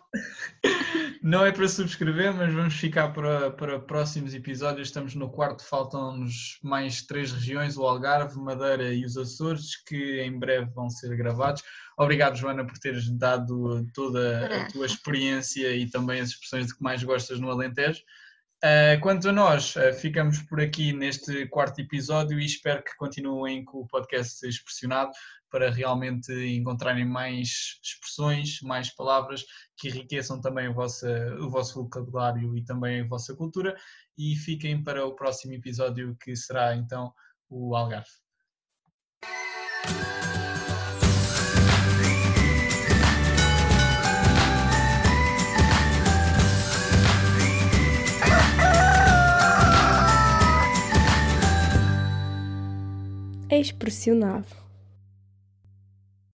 Não 1.22 1.46
é 1.46 1.52
para 1.52 1.68
subscrever, 1.68 2.34
mas 2.34 2.54
vamos 2.54 2.76
ficar 2.76 3.10
para, 3.10 3.52
para 3.52 3.80
próximos 3.80 4.34
episódios. 4.34 4.88
Estamos 4.88 5.14
no 5.14 5.30
quarto, 5.30 5.64
faltam-nos 5.64 6.58
mais 6.64 7.02
três 7.02 7.34
regiões: 7.34 7.76
o 7.76 7.84
Algarve, 7.86 8.40
Madeira 8.40 8.94
e 8.94 9.04
os 9.04 9.18
Açores, 9.18 9.76
que 9.84 10.22
em 10.22 10.40
breve 10.40 10.72
vão 10.72 10.90
ser 10.90 11.16
gravados. 11.18 11.62
Obrigado, 11.98 12.38
Joana, 12.38 12.66
por 12.66 12.78
teres 12.78 13.10
dado 13.10 13.86
toda 13.94 14.46
a 14.46 14.72
tua 14.72 14.86
experiência 14.86 15.76
e 15.76 15.90
também 15.90 16.22
as 16.22 16.30
expressões 16.30 16.68
de 16.68 16.76
que 16.76 16.82
mais 16.82 17.04
gostas 17.04 17.42
no 17.42 17.52
Alentejo. 17.52 18.02
Uh, 18.62 19.00
quanto 19.00 19.30
a 19.30 19.32
nós, 19.32 19.74
uh, 19.78 19.94
ficamos 19.94 20.40
por 20.42 20.60
aqui 20.60 20.92
neste 20.92 21.48
quarto 21.48 21.80
episódio 21.80 22.38
e 22.38 22.46
espero 22.46 22.84
que 22.84 22.94
continuem 22.98 23.64
com 23.64 23.78
o 23.80 23.88
podcast 23.88 24.46
Expressionado 24.46 25.12
para 25.50 25.72
realmente 25.72 26.34
encontrarem 26.34 27.06
mais 27.06 27.80
expressões, 27.82 28.60
mais 28.62 28.94
palavras 28.94 29.46
que 29.78 29.88
enriqueçam 29.88 30.42
também 30.42 30.68
o 30.68 30.74
vosso, 30.74 31.08
o 31.40 31.50
vosso 31.50 31.82
vocabulário 31.82 32.58
e 32.58 32.64
também 32.64 33.02
a 33.02 33.08
vossa 33.08 33.34
cultura. 33.34 33.78
E 34.18 34.36
fiquem 34.36 34.84
para 34.84 35.06
o 35.06 35.16
próximo 35.16 35.54
episódio 35.54 36.18
que 36.22 36.36
será 36.36 36.76
então 36.76 37.14
o 37.50 37.74
Algarve. 37.74 38.10
Expressionado. 53.60 54.46